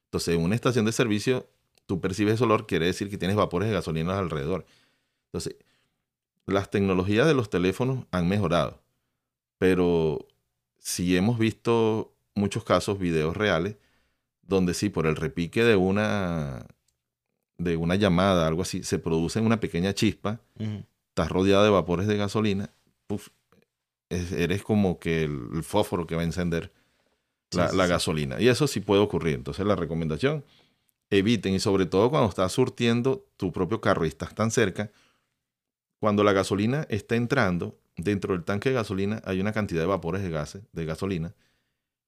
[0.06, 1.48] Entonces, en una estación de servicio,
[1.86, 4.66] tú percibes ese olor, quiere decir que tienes vapores de gasolina alrededor.
[5.26, 5.56] Entonces,
[6.46, 8.82] las tecnologías de los teléfonos han mejorado,
[9.58, 10.26] pero
[10.78, 13.76] si hemos visto muchos casos, videos reales,
[14.50, 16.66] donde sí, por el repique de una,
[17.56, 20.40] de una llamada, algo así, se produce una pequeña chispa,
[21.08, 22.70] estás rodeado de vapores de gasolina,
[24.10, 26.72] eres como que el, fósforo que va a encender
[27.52, 28.40] la, gasolina.
[28.40, 29.36] Y eso sí puede ocurrir.
[29.36, 30.44] Entonces la recomendación,
[31.10, 34.90] eviten y sobre todo cuando estás surtiendo tu propio carro y estás tan cerca,
[36.00, 40.22] cuando la gasolina está entrando, dentro del tanque de gasolina hay una cantidad de vapores
[40.22, 41.34] de gases, de gasolina,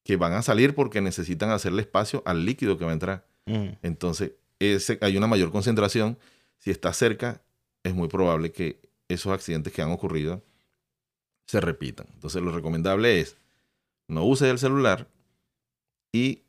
[0.04, 3.26] que van a salir porque necesitan hacerle espacio al líquido que va a entrar.
[3.46, 3.68] Mm.
[3.82, 6.18] Entonces, ese, hay una mayor concentración.
[6.58, 7.42] Si estás cerca,
[7.82, 10.42] es muy probable que esos accidentes que han ocurrido
[11.46, 12.06] se repitan.
[12.14, 13.36] Entonces lo recomendable es
[14.08, 15.08] no use el celular
[16.12, 16.42] y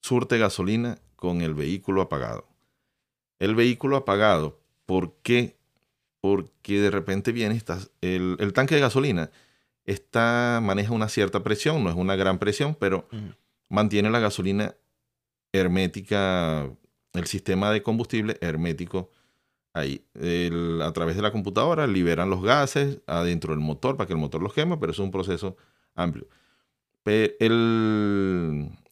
[0.00, 2.48] surte gasolina con el vehículo apagado.
[3.38, 5.56] El vehículo apagado, ¿por qué?
[6.20, 9.30] Porque de repente viene, estás, el, tanque de gasolina
[9.84, 13.06] está, maneja una cierta presión, no es una gran presión, pero
[13.68, 14.74] mantiene la gasolina
[15.52, 16.70] hermética,
[17.12, 19.10] el sistema de combustible hermético
[19.72, 20.04] ahí.
[20.82, 24.42] a través de la computadora liberan los gases adentro del motor para que el motor
[24.42, 25.56] los queme, pero es un proceso
[25.94, 26.26] amplio.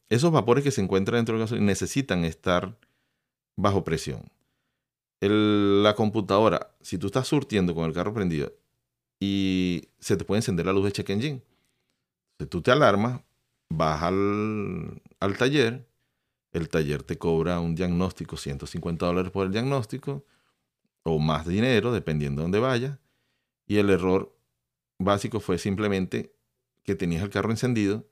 [0.09, 2.77] esos vapores que se encuentran dentro del gasolina necesitan estar
[3.55, 4.23] bajo presión.
[5.21, 8.51] la computadora, si tú estás surtiendo con el carro prendido
[9.21, 11.43] y se te puede encender la luz de check engine,
[12.39, 13.21] si tú te alarmas,
[13.69, 15.87] vas al, al taller,
[16.53, 20.25] el taller te cobra un diagnóstico, 150 dólares por el diagnóstico,
[21.03, 22.99] o más dinero, dependiendo de dónde vaya.
[23.67, 24.35] Y el error
[24.97, 26.35] básico fue simplemente
[26.83, 28.09] que tenías el carro encendido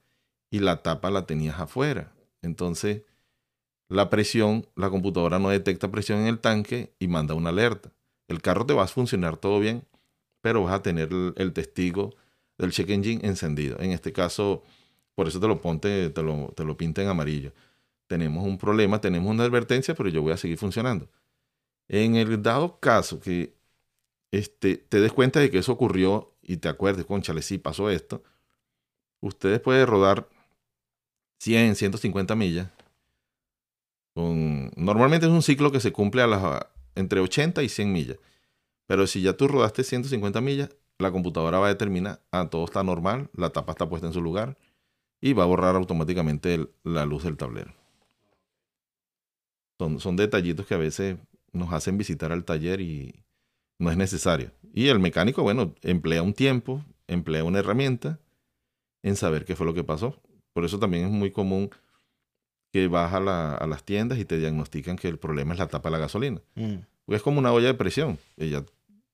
[0.52, 2.14] y la tapa la tenías afuera.
[2.44, 3.02] Entonces,
[3.88, 7.92] la presión, la computadora no detecta presión en el tanque y manda una alerta.
[8.28, 9.88] El carro te va a funcionar todo bien,
[10.42, 12.16] pero vas a tener el, testigo
[12.58, 13.80] del check engine encendido.
[13.80, 14.64] En este caso,
[15.16, 17.54] por eso te lo ponte, te lo, te lo pinta en amarillo.
[18.08, 21.10] Tenemos un problema, tenemos una advertencia, pero yo voy a seguir funcionando.
[21.88, 23.54] En el dado caso que
[24.32, 28.24] este, te des cuenta de que eso ocurrió y te acuerdes, conchale, sí pasó esto,
[29.22, 30.30] ustedes pueden rodar
[31.40, 32.70] 100, 150 millas.
[34.16, 36.24] Normalmente es un ciclo que se cumple
[36.96, 38.18] entre 80 y 100 millas.
[38.90, 42.82] Pero si ya tú rodaste 150 millas, la computadora va a determinar, ah, todo está
[42.84, 44.58] normal, la tapa está puesta en su lugar
[45.22, 47.72] y va a borrar automáticamente la luz del tablero.
[49.80, 51.18] Son, son detallitos que a veces
[51.54, 53.24] nos hacen visitar al taller y
[53.80, 54.52] no es necesario.
[54.74, 58.20] Y el mecánico, bueno, emplea un tiempo, emplea una herramienta
[59.04, 60.20] en saber qué fue lo que pasó.
[60.54, 61.70] Por eso también es muy común
[62.74, 65.68] que vas a, la- a las tiendas y te diagnostican que el problema es la
[65.68, 66.42] tapa de la gasolina.
[66.56, 66.76] Mm.
[67.06, 68.18] Porque es como una olla de presión.
[68.36, 68.64] Ella,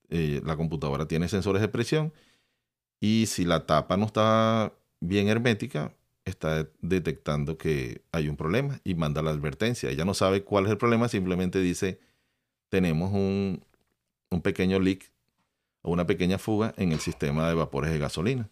[0.09, 2.13] eh, la computadora tiene sensores de presión
[2.99, 5.93] y si la tapa no está bien hermética,
[6.25, 9.89] está detectando que hay un problema y manda la advertencia.
[9.89, 11.99] Ella no sabe cuál es el problema, simplemente dice,
[12.69, 13.63] tenemos un,
[14.31, 15.11] un pequeño leak
[15.81, 18.49] o una pequeña fuga en el sistema de vapores de gasolina.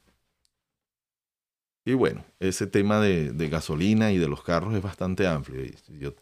[1.85, 5.63] Y bueno, ese tema de, de gasolina y de los carros es bastante amplio.
[5.99, 6.13] Yo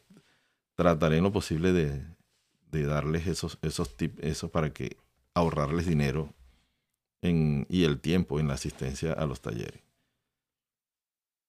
[0.75, 2.01] trataré en lo posible de,
[2.71, 4.97] de darles esos, esos tips, eso para que
[5.35, 6.33] ahorrarles dinero
[7.23, 9.81] en, y el tiempo en la asistencia a los talleres.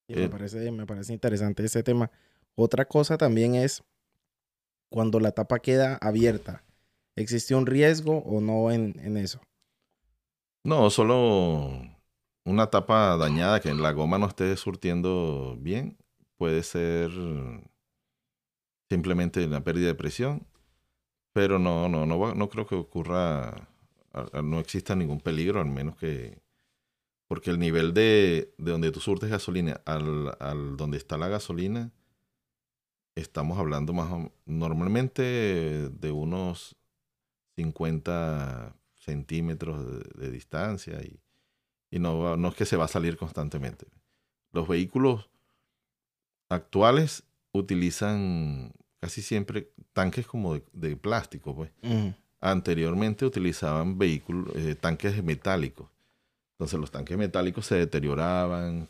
[0.08, 2.10] Y me, Eh, parece, me parece interesante ese tema.
[2.54, 3.82] Otra cosa también es
[4.90, 6.62] cuando la tapa queda abierta.
[7.16, 9.40] ¿Existe un riesgo o no en, en eso?
[10.64, 11.70] No, solo
[12.44, 15.96] una tapa dañada que la goma no esté surtiendo bien
[16.36, 17.10] puede ser
[18.90, 20.46] simplemente una pérdida de presión,
[21.34, 23.68] pero no, no, no, va- no creo que ocurra,
[24.42, 26.40] no exista ningún peligro, al menos que,
[27.28, 31.90] porque el nivel de, de donde tú surtes gasolina al, al donde está la gasolina,
[33.14, 36.76] estamos hablando más normalmente de unos
[37.56, 41.20] 50 centímetros de, distancia y,
[41.90, 43.86] y no, no es que se va a salir constantemente.
[44.52, 45.28] Los vehículos
[46.48, 51.70] actuales utilizan casi siempre tanques como de, plástico, pues.
[52.42, 55.88] Anteriormente utilizaban vehículos, eh, tanques metálicos.
[56.54, 58.88] Entonces los tanques metálicos se deterioraban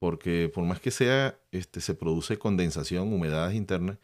[0.00, 3.98] porque por más que sea, este, se produce condensación, humedades internas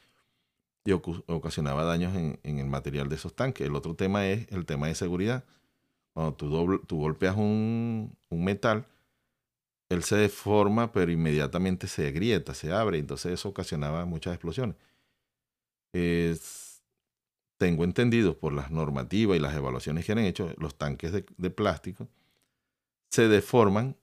[0.84, 3.66] y ocasionaba daños en, el material de esos tanques.
[3.66, 5.44] El otro tema es el tema de seguridad.
[6.14, 8.86] Cuando tú, dobl- tú golpeas un, metal,
[9.88, 14.76] él se deforma, pero inmediatamente se agrieta, se abre, entonces eso ocasionaba muchas explosiones.
[15.92, 16.65] Es-
[17.58, 21.50] tengo entendido por las normativas y las evaluaciones que han hecho, los tanques de, de
[21.50, 22.08] plástico
[23.10, 23.96] se deforman,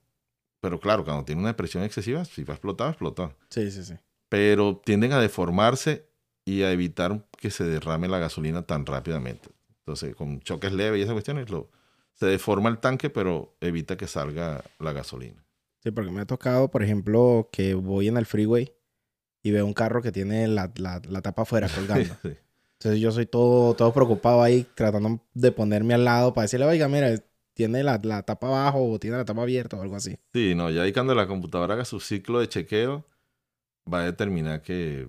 [0.60, 3.36] pero claro, cuando tiene una presión excesiva, si va a explotar, explotó.
[3.50, 3.94] Sí, sí, sí.
[4.28, 6.08] Pero tienden a deformarse
[6.44, 9.50] y a evitar que se derrame la gasolina tan rápidamente.
[9.80, 11.70] Entonces, con choques leves y esas cuestiones, lo,
[12.14, 15.44] se deforma el tanque, pero evita que salga la gasolina.
[15.82, 18.72] Sí, porque me ha tocado, por ejemplo, que voy en el freeway
[19.42, 22.16] y veo un carro que tiene la, la- la tapa afuera colgando.
[22.22, 22.30] Sí.
[22.84, 26.86] Entonces yo soy todo, todo preocupado ahí, tratando de ponerme al lado para decirle, oiga,
[26.86, 27.14] mira,
[27.54, 30.18] tiene la, la tapa abajo o tiene la tapa abierta o algo así.
[30.34, 33.06] Sí, no, ya ahí cuando la computadora haga su ciclo de chequeo,
[33.90, 35.08] va a determinar que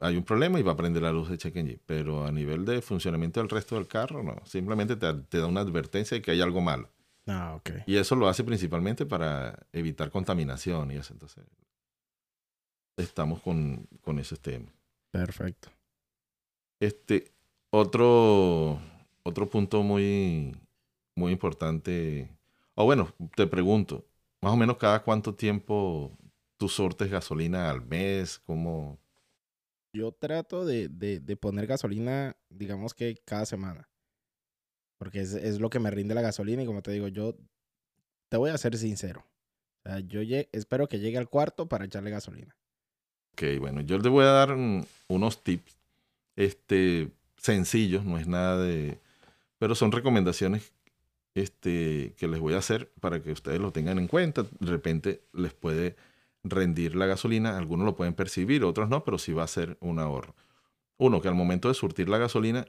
[0.00, 1.78] hay un problema y va a prender la luz de check engine.
[1.86, 4.34] Pero a nivel de funcionamiento del resto del carro, no.
[4.44, 6.90] Simplemente te, te da una advertencia de que hay algo malo.
[7.28, 7.70] Ah, ok.
[7.86, 11.12] Y eso lo hace principalmente para evitar contaminación y eso.
[11.12, 11.44] Entonces,
[12.96, 14.66] estamos con, con ese tema.
[15.12, 15.70] Perfecto.
[16.80, 17.32] Este,
[17.70, 18.80] otro,
[19.22, 20.56] otro punto muy,
[21.16, 22.30] muy importante.
[22.74, 24.06] O bueno, te pregunto,
[24.40, 26.16] más o menos cada cuánto tiempo
[26.56, 28.98] tú sortes gasolina al mes, ¿cómo?
[29.92, 33.88] Yo trato de, de- de poner gasolina, digamos que cada semana.
[34.98, 37.36] Porque es, es lo que me rinde la gasolina y como te digo, yo
[38.30, 39.26] te voy a ser sincero.
[39.84, 40.20] O sea, yo
[40.52, 42.56] espero que llegue al cuarto para echarle gasolina.
[43.32, 44.56] Ok, bueno, yo te voy a dar
[45.08, 45.76] unos tips
[46.38, 49.00] este, sencillos, no es nada de...
[49.58, 50.72] Pero son recomendaciones
[51.34, 54.44] este, que les voy a hacer para que ustedes lo tengan en cuenta.
[54.60, 55.96] De repente les puede
[56.44, 59.98] rendir la gasolina, algunos lo pueden percibir, otros no, pero sí va a ser un
[59.98, 60.36] ahorro.
[60.96, 62.66] Uno, que al momento de surtir la gasolina,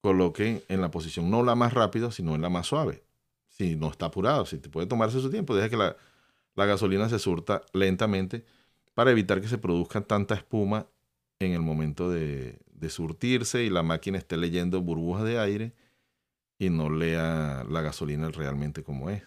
[0.00, 3.04] coloquen en la posición no la más rápida, sino en la más suave.
[3.50, 5.96] Si no está apurado, si te puede tomarse su tiempo, deja que la,
[6.56, 8.44] la gasolina se surta lentamente
[8.94, 10.88] para evitar que se produzca tanta espuma
[11.38, 15.72] en el momento de, surtirse y la máquina esté leyendo burbujas de aire
[16.58, 19.22] y no lea la gasolina realmente como es.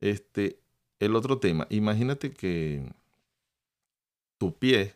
[0.00, 0.58] Este,
[0.98, 2.90] el otro tema, imagínate que
[4.38, 4.94] tu pie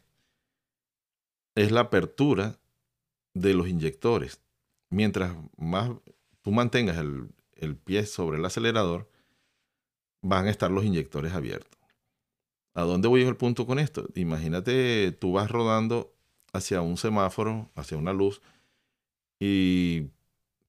[1.55, 2.59] es la apertura
[3.35, 4.41] de los inyectores.
[4.89, 5.91] Mientras más
[6.41, 9.11] tú mantengas el, el pie sobre el acelerador,
[10.23, 11.79] van a estar los inyectores abiertos.
[12.73, 14.09] ¿A dónde voy el punto con esto?
[14.15, 16.14] Imagínate, tú vas rodando
[16.55, 18.41] hacia un semáforo, hacia una luz,
[19.39, 20.09] y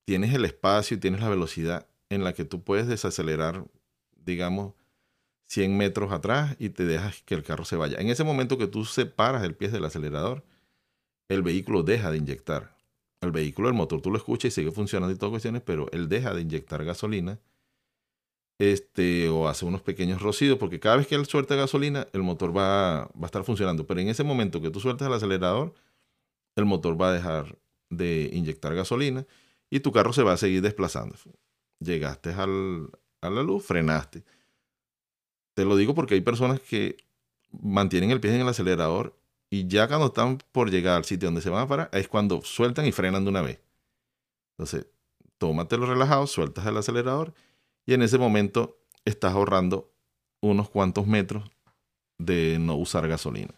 [0.04, 3.66] tienes el espacio y tienes la velocidad en la que tú puedes desacelerar,
[4.16, 4.74] digamos,
[5.48, 7.98] 100 metros atrás y te dejas que el carro se vaya.
[8.00, 10.44] En ese momento que tú separas el pie del acelerador,
[11.30, 12.76] el vehículo deja de inyectar.
[13.22, 16.10] El vehículo, el motor, tú lo escuchas y sigue funcionando y todas cuestiones, pero él
[16.10, 17.40] deja de inyectar gasolina
[18.60, 22.56] este, o hace unos pequeños rocidos, porque cada vez que él suelta gasolina, el motor
[22.56, 23.86] va, va a estar funcionando.
[23.86, 25.74] Pero en ese momento que tú sueltas el acelerador,
[26.56, 27.58] el motor va a dejar
[27.90, 29.26] de inyectar gasolina
[29.70, 31.16] y tu carro se va a seguir desplazando.
[31.80, 32.90] Llegaste al,
[33.22, 34.24] a la luz, frenaste.
[35.54, 36.98] Te lo digo porque hay personas que
[37.52, 39.18] mantienen el pie en el acelerador
[39.50, 42.42] y ya cuando están por llegar al sitio donde se van a parar, es cuando
[42.42, 43.62] sueltan y frenan de una vez.
[44.58, 44.88] Entonces,
[45.38, 47.34] tómatelo relajado, sueltas el acelerador
[47.86, 49.94] y en ese momento estás ahorrando
[50.42, 51.50] unos cuantos metros
[52.18, 53.54] de no usar gasolina.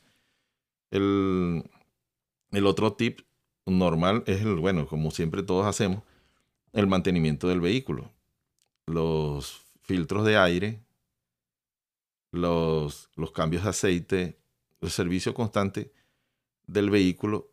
[0.91, 1.69] El,
[2.51, 3.21] el otro tip
[3.65, 6.03] normal es el, bueno, como siempre todos hacemos,
[6.73, 8.11] el mantenimiento del vehículo.
[8.85, 10.81] Los filtros de aire,
[12.31, 14.39] los, los cambios de aceite,
[14.81, 15.91] el servicio constante
[16.67, 17.51] del vehículo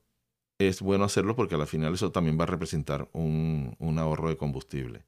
[0.58, 4.36] es bueno hacerlo porque al final eso también va a representar un, un ahorro de
[4.36, 5.04] combustible.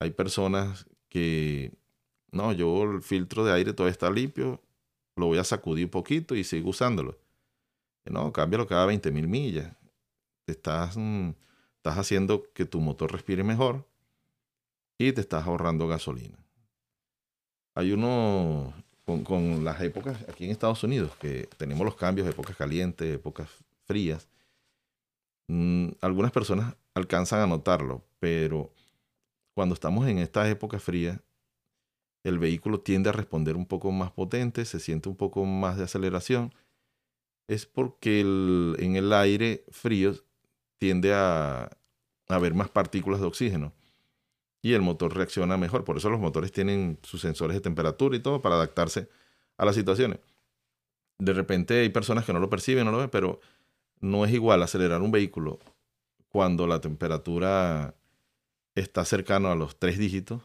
[0.00, 1.72] Hay personas que,
[2.32, 4.60] no, yo el filtro de aire todavía está limpio,
[5.14, 7.18] lo voy a sacudir un poquito y sigo usándolo.
[8.06, 9.76] No, cámbialo cada 20 mil millas.
[10.46, 11.30] Estás, mm,
[11.76, 13.86] estás haciendo que tu motor respire mejor
[14.98, 16.38] y te estás ahorrando gasolina.
[17.74, 18.72] Hay uno
[19.04, 23.48] con, con, las épocas aquí en Estados Unidos, que tenemos los cambios, épocas calientes, épocas
[23.84, 24.28] frías.
[25.48, 28.72] Mm, algunas personas alcanzan a notarlo, pero
[29.60, 31.20] cuando estamos en estas épocas frías,
[32.24, 35.84] el vehículo tiende a responder un poco más potente, se siente un poco más de
[35.84, 36.54] aceleración.
[37.46, 40.14] Es porque en el aire frío
[40.78, 43.74] tiende a, a haber más partículas de oxígeno
[44.62, 45.84] y el motor reacciona mejor.
[45.84, 49.10] Por eso los motores tienen sus sensores de temperatura y todo para adaptarse
[49.58, 50.20] a las situaciones.
[51.18, 53.42] De repente hay personas que no lo perciben, no lo ven, pero
[54.00, 55.58] no es igual acelerar un vehículo
[56.30, 57.94] cuando la temperatura
[58.74, 60.42] está cercano a los tres dígitos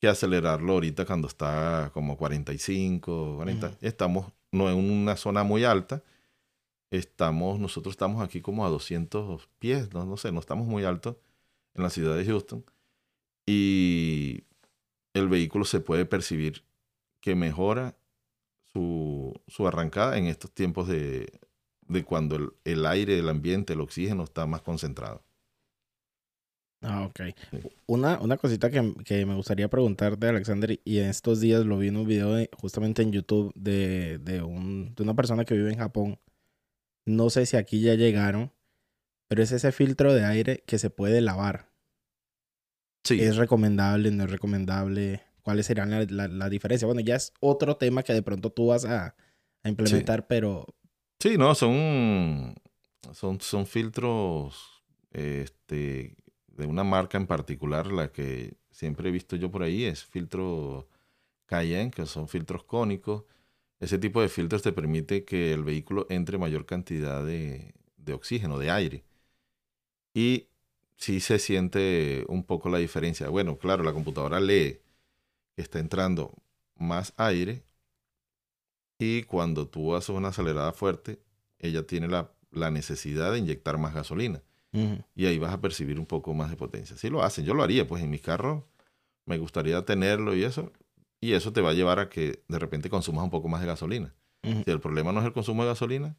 [0.00, 3.78] que acelerarlo ahorita cuando está como 45, 40.
[3.80, 6.02] Estamos no en una zona muy alta.
[6.90, 11.16] Estamos, nosotros estamos aquí como a 200 pies, no, no sé, no estamos muy altos
[11.74, 12.64] en la ciudad de Houston
[13.46, 14.44] y
[15.12, 16.64] el vehículo se puede percibir
[17.20, 17.96] que mejora
[18.72, 21.40] su, arrancada en estos tiempos de,
[22.04, 25.22] cuando el, aire, el ambiente, el oxígeno está más concentrado.
[26.84, 27.20] Ah, ok.
[27.86, 28.82] Una, una cosita que,
[29.24, 33.10] me gustaría preguntarte, Alexander, y en estos días lo vi en un video justamente en
[33.10, 36.18] YouTube de, de, un, de una persona que vive en Japón.
[37.06, 38.52] No sé si aquí ya llegaron,
[39.28, 41.70] pero es ese filtro de aire que se puede lavar.
[43.08, 44.10] ¿Es recomendable?
[44.10, 45.22] ¿No es recomendable?
[45.42, 46.86] ¿Cuáles serían las la, diferencias?
[46.86, 49.14] Bueno, ya es otro tema que de pronto tú vas a,
[49.64, 50.66] implementar, pero...
[51.18, 52.54] Sí, no, son,
[53.12, 56.16] son, son filtros este,
[56.56, 60.88] de una marca en particular, la que siempre he visto yo por ahí es filtro
[61.46, 63.24] Cayenne, que son filtros cónicos.
[63.80, 68.58] Ese tipo de filtros te permite que el vehículo entre mayor cantidad de, de oxígeno,
[68.58, 69.04] de aire.
[70.14, 70.48] Y
[70.96, 73.28] sí se siente un poco la diferencia.
[73.28, 74.80] Bueno, claro, la computadora lee
[75.56, 76.34] que está entrando
[76.76, 77.64] más aire
[78.98, 81.20] y cuando tú haces una acelerada fuerte,
[81.58, 82.30] ella tiene la,
[82.70, 84.42] necesidad de inyectar más gasolina.
[85.14, 86.96] Y ahí vas a percibir un poco más de potencia.
[86.96, 88.64] Si lo hacen, yo lo haría, pues en mis carros
[89.24, 90.72] me gustaría tenerlo y eso.
[91.20, 93.68] Y eso te va a llevar a que de repente consumas un poco más de
[93.68, 94.12] gasolina.
[94.42, 96.16] Si el problema no es el consumo de gasolina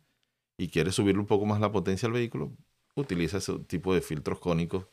[0.58, 2.52] y quieres subirle un poco más la potencia al vehículo,
[2.96, 4.88] utiliza ese tipo de filtros cónicos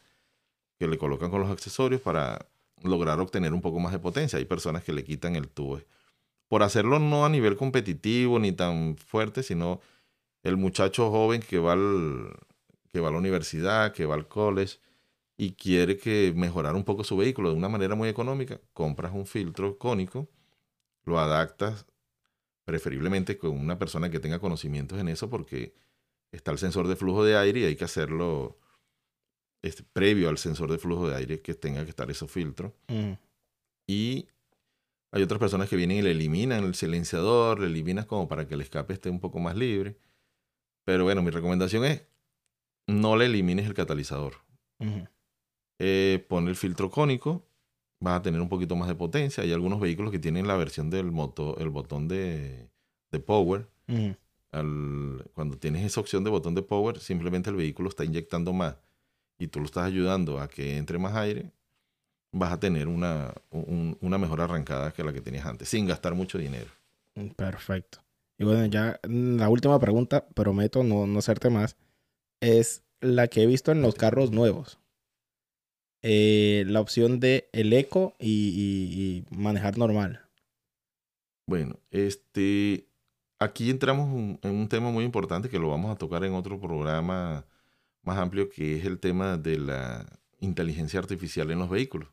[0.78, 2.46] que le colocan con los accesorios para
[2.82, 4.38] lograr obtener un poco más de potencia.
[4.38, 5.80] Hay personas que le quitan el tubo.
[6.48, 9.80] Por hacerlo no a nivel competitivo ni tan fuerte, sino
[10.42, 12.34] el muchacho joven que va, al,
[12.92, 14.78] que va a la universidad, que va al college
[15.36, 19.26] y quiere que mejorar un poco su vehículo de una manera muy económica, compras un
[19.26, 20.28] filtro cónico,
[21.04, 21.86] lo adaptas
[22.64, 25.74] preferiblemente con una persona que tenga conocimientos en eso porque
[26.30, 28.58] está el sensor de flujo de aire y hay que hacerlo
[29.62, 32.72] este, previo al sensor de flujo de aire que tenga que estar esos filtros.
[33.86, 34.28] Y
[35.10, 38.54] hay otras personas que vienen y le eliminan el silenciador, le eliminas como para que
[38.54, 39.96] el escape esté un poco más libre.
[40.84, 42.02] Pero bueno, mi recomendación es
[42.86, 44.34] no le elimines el catalizador.
[45.78, 47.44] Eh, pon el filtro cónico,
[48.00, 49.42] vas a tener un poquito más de potencia.
[49.42, 52.68] Hay algunos vehículos que tienen la versión del moto, el botón de,
[53.10, 53.68] de power
[55.34, 58.76] cuando tienes esa opción de botón de power, simplemente el vehículo está inyectando más
[59.38, 61.50] y tú lo estás ayudando a que entre más aire,
[62.32, 66.38] vas a tener una, una mejor arrancada que la que tenías antes, sin gastar mucho
[66.38, 66.70] dinero.
[67.36, 67.98] Perfecto.
[68.38, 71.76] Y bueno, ya la última pregunta, prometo no, no hacerte más,
[72.42, 74.78] es la que he visto en los carros nuevos.
[76.04, 80.20] eh, la opción de el eco y, manejar normal.
[81.46, 82.88] Bueno, este,
[83.38, 87.46] aquí entramos en un tema muy importante que lo vamos a tocar en otro programa
[88.02, 90.06] más amplio, que es el tema de la
[90.40, 92.08] inteligencia artificial en los vehículos.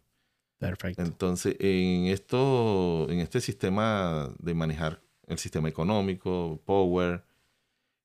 [0.59, 1.01] Perfecto.
[1.01, 7.23] Entonces, en esto, en este sistema de manejar el sistema económico, Power,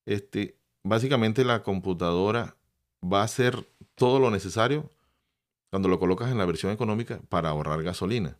[0.06, 2.56] este, básicamente la computadora
[3.02, 3.66] va a hacer
[3.96, 4.90] todo lo necesario
[5.70, 8.38] cuando lo colocas en la versión económica para ahorrar gasolina.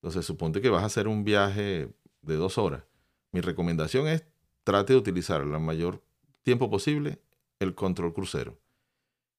[0.00, 1.88] Entonces, suponte que vas a hacer un viaje
[2.22, 2.82] de dos horas.
[3.30, 4.24] Mi recomendación es
[4.64, 6.02] trate de utilizar el mayor
[6.42, 7.20] tiempo posible
[7.60, 8.58] el control crucero.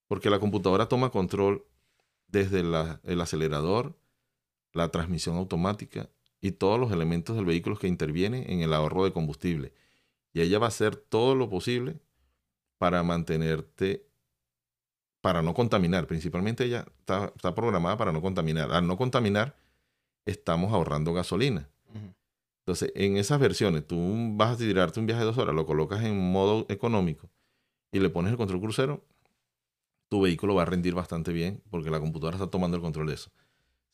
[0.08, 1.66] Porque la computadora toma control
[2.28, 3.98] desde el acelerador,
[4.72, 6.10] la transmisión automática
[6.40, 9.74] y todos los elementos del vehículo que intervienen en el ahorro de combustible.
[10.34, 12.00] Y ella va a hacer todo lo posible
[12.78, 14.08] para mantenerte,
[15.22, 16.08] para no contaminar.
[16.08, 18.72] Principalmente ella está, programada para no contaminar.
[18.72, 19.56] Al no contaminar,
[20.26, 21.70] estamos ahorrando gasolina.
[22.66, 23.98] Entonces, en esas versiones, tú
[24.36, 27.30] vas a tirarte un viaje de dos horas, lo colocas en modo económico
[27.92, 29.06] y le pones el control crucero,
[30.10, 33.16] tu vehículo va a rendir bastante bien porque la computadora está tomando el control de
[33.16, 33.32] eso.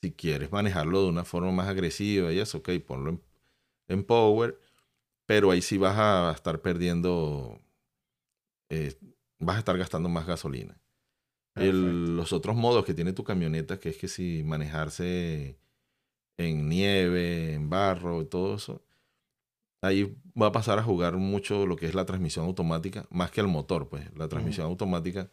[0.01, 3.21] Si quieres manejarlo de una forma más agresiva y eso, ok, ponlo
[3.87, 4.59] en, power,
[5.30, 7.61] pero ahí sí vas a estar perdiendo,
[8.69, 8.95] eh,
[9.38, 10.82] vas a estar gastando más gasolina.
[11.53, 15.59] los otros modos que tiene tu camioneta, que es que si manejarse
[16.38, 18.82] en nieve, en barro, todo eso,
[19.84, 23.41] ahí va a pasar a jugar mucho lo que es la transmisión automática, más que
[23.41, 24.11] el motor, pues.
[24.15, 25.30] La transmisión automática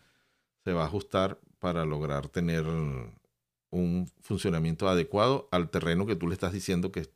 [0.63, 6.35] se va a ajustar para lograr tener un funcionamiento adecuado al terreno que tú le
[6.35, 7.09] estás diciendo que,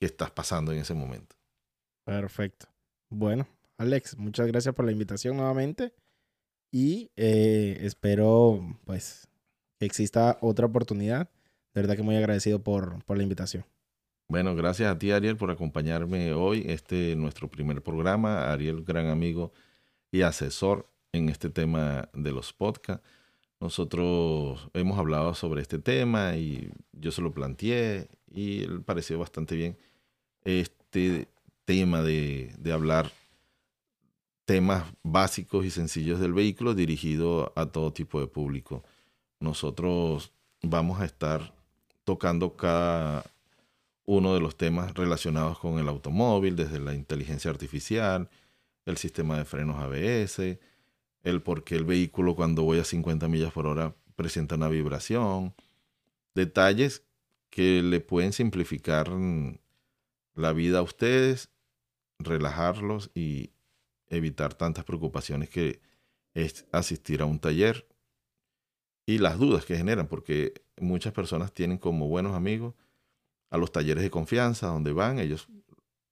[0.00, 1.36] que estás pasando en ese momento.
[2.04, 2.66] Perfecto.
[3.10, 3.46] Bueno,
[3.78, 5.92] Alex, muchas gracias por la invitación nuevamente
[6.70, 9.28] y eh, espero pues
[9.78, 11.30] que exista otra oportunidad.
[11.74, 13.64] De verdad que muy agradecido por, por la invitación.
[14.28, 16.64] Bueno, gracias a ti, Ariel, por acompañarme hoy.
[16.66, 18.50] Este nuestro primer programa.
[18.52, 19.52] Ariel, gran amigo
[20.10, 23.06] y asesor en este tema de los podcasts.
[23.60, 29.54] Nosotros hemos hablado sobre este tema y yo se lo planteé y él pareció bastante
[29.54, 29.78] bien
[30.44, 31.28] este
[31.72, 33.10] tema de, de hablar
[34.44, 38.84] temas básicos y sencillos del vehículo dirigido a todo tipo de público.
[39.40, 41.54] Nosotros vamos a estar
[42.04, 43.24] tocando cada
[44.04, 48.28] uno de los temas relacionados con el automóvil, desde la inteligencia artificial,
[48.84, 50.58] el sistema de frenos ABS,
[51.22, 55.54] el por qué el vehículo cuando voy a 50 millas por hora presenta una vibración,
[56.34, 57.02] detalles
[57.48, 59.10] que le pueden simplificar
[60.34, 61.48] la vida a ustedes,
[62.18, 63.52] relajarlos y
[64.08, 65.80] evitar tantas preocupaciones que
[66.34, 67.86] es asistir a un taller
[69.06, 72.74] y las dudas que generan, porque muchas personas tienen como buenos amigos
[73.50, 75.48] a los talleres de confianza donde van, ellos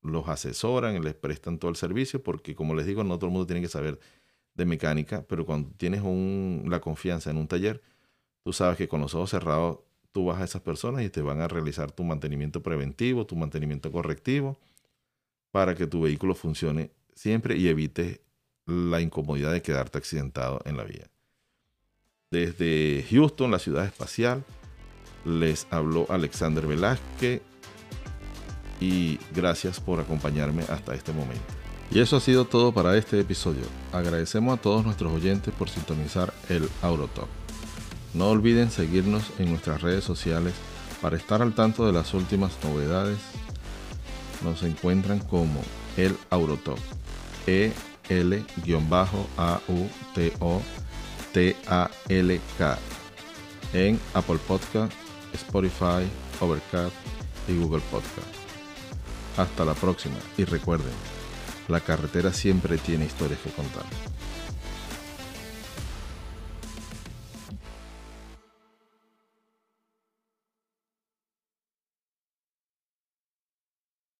[0.02, 3.46] los asesoran les prestan todo el servicio, porque como les digo, no todo el mundo
[3.46, 3.98] tiene que saber
[4.54, 7.82] de mecánica, pero cuando tienes un, la confianza en un taller,
[8.42, 9.80] tú sabes que con los ojos cerrados
[10.12, 13.92] tú vas a esas personas y te van a realizar tu mantenimiento preventivo, tu mantenimiento
[13.92, 14.58] correctivo,
[15.50, 18.20] para que tu vehículo funcione siempre y evites
[18.66, 21.10] la incomodidad de quedarte accidentado en la vía.
[22.30, 24.44] Desde Houston, la ciudad espacial,
[25.24, 27.42] les habló Alexander Velázquez
[28.80, 31.42] y gracias por acompañarme hasta este momento.
[31.90, 33.64] Y eso ha sido todo para este episodio.
[33.92, 37.28] Agradecemos a todos nuestros oyentes por sintonizar el Aurotalk.
[38.14, 40.54] No olviden seguirnos en nuestras redes sociales
[41.02, 43.18] para estar al tanto de las últimas novedades.
[44.42, 45.60] Nos encuentran como
[45.96, 46.78] el Aurotalk.
[47.46, 47.72] E
[48.08, 48.38] L-A-U-T-O-T-A-L-K
[53.72, 54.92] en Apple Podcast
[55.34, 56.08] Spotify,
[56.40, 56.94] Overcast
[57.48, 58.28] y Google Podcast.
[59.36, 60.92] Hasta la próxima y recuerden,
[61.68, 63.84] la carretera siempre tiene historias que contar.